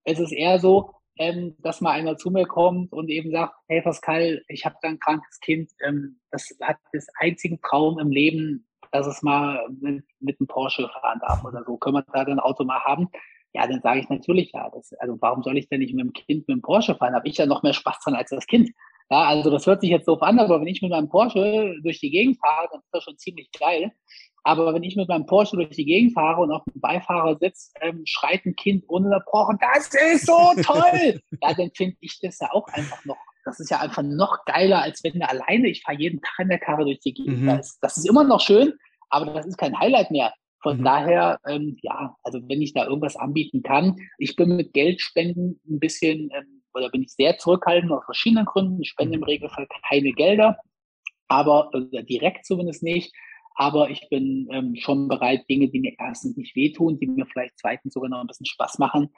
[0.05, 3.83] Es ist eher so, ähm, dass mal einer zu mir kommt und eben sagt, hey
[3.83, 8.67] Pascal, ich habe da ein krankes Kind, ähm, das hat das einzige Traum im Leben,
[8.93, 11.77] dass es mal mit, mit einem Porsche fahren darf oder so.
[11.77, 13.09] Können wir da ein Auto mal haben?
[13.55, 14.71] Ja, dann sage ich natürlich ja.
[14.71, 17.15] Das, also warum soll ich denn nicht mit dem Kind mit dem Porsche fahren?
[17.15, 18.71] Habe ich ja noch mehr Spaß dran als das Kind.
[19.11, 21.99] Ja, also das hört sich jetzt doof an, aber wenn ich mit meinem Porsche durch
[21.99, 23.91] die Gegend fahre, dann ist das schon ziemlich geil.
[24.45, 28.03] Aber wenn ich mit meinem Porsche durch die Gegend fahre und auf dem Beifahrersitz ähm,
[28.05, 32.67] schreit ein Kind ununterbrochen, das ist so toll, ja, dann finde ich das ja auch
[32.69, 36.39] einfach noch, das ist ja einfach noch geiler, als wenn alleine, ich fahre jeden Tag
[36.41, 37.41] in der Karre durch die Gegend.
[37.43, 37.47] Mhm.
[37.47, 38.75] Das, das, ist immer noch schön,
[39.11, 40.33] aber das ist kein Highlight mehr.
[40.63, 40.85] Von mhm.
[40.85, 45.79] daher, ähm, ja, also wenn ich da irgendwas anbieten kann, ich bin mit Geldspenden ein
[45.79, 48.83] bisschen, ähm, oder bin ich sehr zurückhaltend aus verschiedenen Gründen.
[48.83, 49.27] Ich spende im mhm.
[49.27, 50.59] Regelfall keine Gelder,
[51.29, 53.13] aber äh, direkt zumindest nicht.
[53.55, 57.59] Aber ich bin ähm, schon bereit, Dinge, die mir erstens nicht wehtun, die mir vielleicht
[57.59, 59.11] zweitens sogar noch ein bisschen Spaß machen,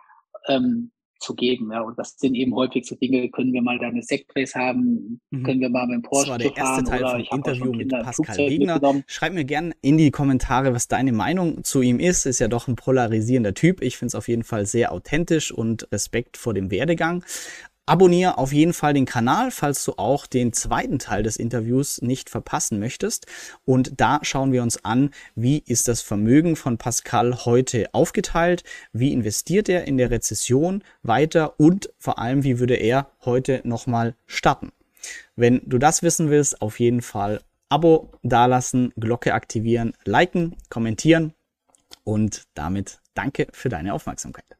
[0.49, 1.71] ähm, zu geben.
[1.73, 1.83] Ja.
[1.83, 4.03] Und das sind eben häufig so Dinge, können wir mal da eine
[4.55, 5.43] haben, mhm.
[5.43, 8.37] können wir mal mit dem Porsche Das war der erste Teil vom Interview mit Pascal
[8.39, 9.03] Wegner.
[9.07, 12.27] Schreib mir gerne in die Kommentare, was deine Meinung zu ihm ist.
[12.27, 13.83] Ist ja doch ein polarisierender Typ.
[13.83, 17.25] Ich finde es auf jeden Fall sehr authentisch und Respekt vor dem Werdegang.
[17.91, 22.31] Abonniere auf jeden Fall den Kanal, falls du auch den zweiten Teil des Interviews nicht
[22.31, 23.27] verpassen möchtest.
[23.65, 28.63] Und da schauen wir uns an, wie ist das Vermögen von Pascal heute aufgeteilt,
[28.93, 34.15] wie investiert er in der Rezession weiter und vor allem, wie würde er heute nochmal
[34.25, 34.71] starten.
[35.35, 41.35] Wenn du das wissen willst, auf jeden Fall Abo dalassen, Glocke aktivieren, liken, kommentieren
[42.05, 44.60] und damit danke für deine Aufmerksamkeit.